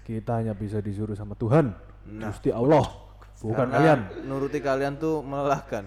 [0.00, 1.76] Kita hanya bisa disuruh sama Tuhan.
[2.08, 2.32] Nah.
[2.32, 3.05] Gusti Allah.
[3.44, 4.00] Bukan Karena kalian.
[4.24, 5.84] Nuruti kalian tuh melelahkan.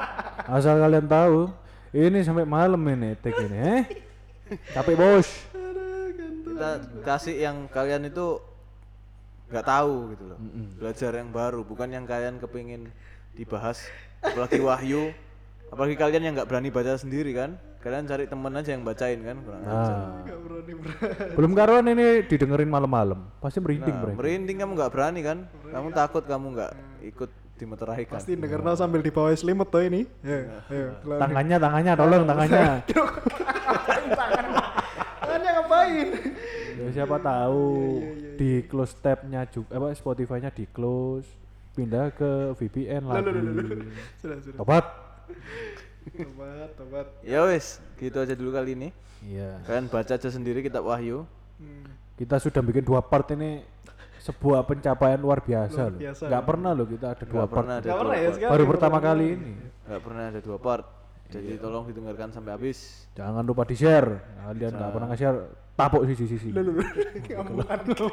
[0.58, 1.46] Asal kalian tahu,
[1.94, 3.82] ini sampai malam ini take ini, eh?
[4.74, 5.28] Capek bos.
[6.48, 6.70] Kita
[7.06, 8.42] kasih yang kalian itu
[9.48, 10.38] nggak tahu gitu loh.
[10.40, 10.66] Mm-mm.
[10.80, 12.90] Belajar yang baru, bukan yang kalian kepingin
[13.38, 13.86] dibahas.
[14.18, 15.14] Apalagi wahyu,
[15.70, 17.54] apalagi kalian yang nggak berani baca sendiri kan.
[17.88, 19.60] Kalian cari temen aja yang bacain kan, kurang.
[19.64, 21.32] Nah, Gak berani berani.
[21.32, 23.16] belum karuan ini didengerin malam-malam.
[23.40, 24.16] Pasti merinding Nah, mereka.
[24.20, 25.38] merinding kamu nggak berani kan?
[25.64, 26.72] Kamu takut kamu nggak
[27.08, 28.12] ikut dimeteraikan.
[28.12, 30.04] Pasti denger no sambil di bawah selimut tuh ini.
[30.20, 31.00] Ya, ayo.
[31.00, 31.20] keluarin.
[31.24, 32.64] Tangannya, tangannya, tolong tangannya.
[35.18, 36.06] Tangannya ngapain?
[36.78, 37.64] Ya, siapa tahu
[37.98, 41.26] iya, iya, di close tabnya juga apa Spotify-nya di close
[41.72, 43.24] pindah ke VPN lagi.
[43.24, 43.90] loh, loh, loh, loh.
[44.14, 44.58] Sudah sudah.
[44.60, 44.84] Tobat.
[46.12, 47.06] Tobat tobat.
[47.20, 48.88] Ya wes, gitu aja dulu kali ini.
[49.24, 49.60] Iya.
[49.66, 51.26] Kalian baca aja sendiri kitab Wahyu.
[51.58, 51.86] Hmm.
[52.14, 53.62] Kita sudah bikin dua part ini
[54.18, 56.00] sebuah pencapaian luar biasa Luar loh.
[56.02, 56.48] biasa, Nggak ya.
[56.48, 57.56] pernah loh kita ada dua part.
[57.64, 58.50] pernah ada Gak dua pernah ya part.
[58.52, 59.52] Baru pertama kali ini.
[59.88, 60.84] Nggak pernah ada dua part.
[61.28, 63.04] Jadi tolong didengarkan sampai habis.
[63.12, 64.08] Jangan lupa di share.
[64.48, 65.38] Kalian nggak pernah nge-share,
[65.76, 66.56] tapuk sisi-sisi.
[66.56, 68.08] Loh, loh, loh.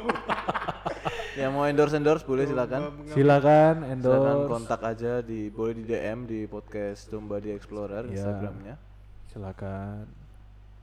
[1.36, 2.80] Yang mau endorse endorse boleh silakan.
[3.06, 4.48] Silakan Silakan endorse.
[4.48, 8.10] kontak aja di boleh di DM di podcast Domba di Explorer Iya.
[8.10, 8.74] Instagramnya.
[9.28, 10.02] Silakan.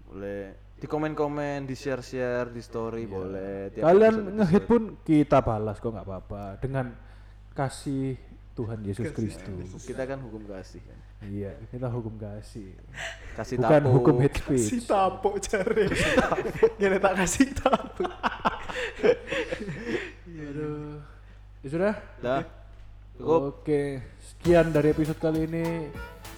[0.06, 0.41] Boleh
[0.76, 3.72] di komen-komen, di share-share, di story boleh.
[3.72, 6.91] Tiap Kalian ngehit pun kita balas kok nggak apa-apa dengan
[7.51, 8.16] kasih
[8.54, 9.82] Tuhan Yesus Kristus.
[9.82, 10.97] Kita kan hukum kasih kan.
[11.24, 12.72] Iya, kita hukum kasih.
[13.34, 13.89] Kasih Bukan tapo.
[13.89, 14.86] hukum hate si speech.
[14.86, 15.88] tapuk cari
[16.78, 18.12] gini tak kasih tapuk
[21.64, 21.96] Ya sudah?
[22.20, 22.44] Dah.
[23.16, 23.62] Cukup.
[23.62, 25.88] Oke, sekian dari episode kali ini.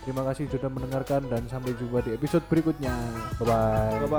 [0.06, 2.94] Terima kasih sudah mendengarkan dan sampai jumpa di episode berikutnya.
[3.42, 4.06] Bye bye.
[4.06, 4.10] Bye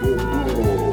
[0.00, 0.88] bye.